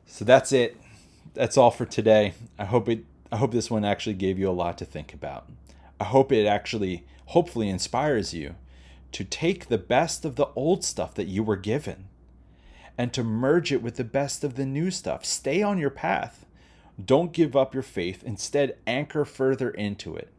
So 0.05 0.23
that's 0.23 0.51
it. 0.51 0.77
That's 1.33 1.57
all 1.57 1.71
for 1.71 1.85
today. 1.85 2.33
I 2.57 2.65
hope 2.65 2.87
it 2.87 3.05
I 3.31 3.37
hope 3.37 3.51
this 3.51 3.71
one 3.71 3.83
actually 3.83 4.13
gave 4.13 4.37
you 4.37 4.49
a 4.49 4.51
lot 4.51 4.77
to 4.77 4.85
think 4.85 5.13
about. 5.13 5.49
I 5.99 6.05
hope 6.05 6.31
it 6.31 6.45
actually 6.45 7.05
hopefully 7.25 7.67
inspires 7.69 8.33
you 8.33 8.55
to 9.15 9.23
take 9.23 9.69
the 9.69 9.77
best 9.77 10.25
of 10.25 10.35
the 10.35 10.49
old 10.57 10.83
stuff 10.83 11.13
that 11.13 11.27
you 11.27 11.41
were 11.41 11.55
given 11.55 12.09
and 12.97 13.13
to 13.13 13.23
merge 13.23 13.71
it 13.71 13.81
with 13.81 13.95
the 13.95 14.03
best 14.03 14.43
of 14.43 14.55
the 14.55 14.65
new 14.65 14.91
stuff. 14.91 15.23
Stay 15.23 15.63
on 15.63 15.77
your 15.77 15.89
path. 15.89 16.45
Don't 17.01 17.31
give 17.31 17.55
up 17.55 17.73
your 17.73 17.81
faith. 17.81 18.25
Instead, 18.25 18.77
anchor 18.85 19.23
further 19.23 19.69
into 19.69 20.17
it 20.17 20.33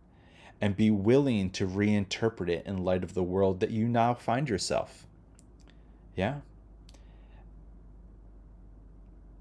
and 0.61 0.77
be 0.77 0.91
willing 0.91 1.49
to 1.49 1.66
reinterpret 1.66 2.51
it 2.51 2.66
in 2.66 2.85
light 2.85 3.03
of 3.03 3.14
the 3.14 3.22
world 3.22 3.61
that 3.61 3.70
you 3.70 3.89
now 3.89 4.12
find 4.12 4.47
yourself. 4.47 5.07
Yeah? 6.14 6.41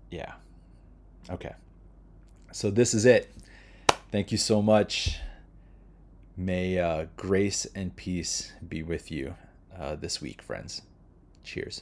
Yeah. 0.09 0.35
Okay. 1.29 1.55
So 2.53 2.71
this 2.71 2.93
is 2.93 3.03
it. 3.03 3.33
Thank 4.13 4.31
you 4.31 4.37
so 4.37 4.61
much. 4.61 5.19
May 6.37 6.79
uh, 6.79 7.05
grace 7.15 7.65
and 7.75 7.95
peace 7.95 8.51
be 8.67 8.83
with 8.83 9.09
you 9.09 9.35
uh, 9.77 9.95
this 9.95 10.21
week, 10.21 10.41
friends. 10.41 10.81
Cheers. 11.43 11.81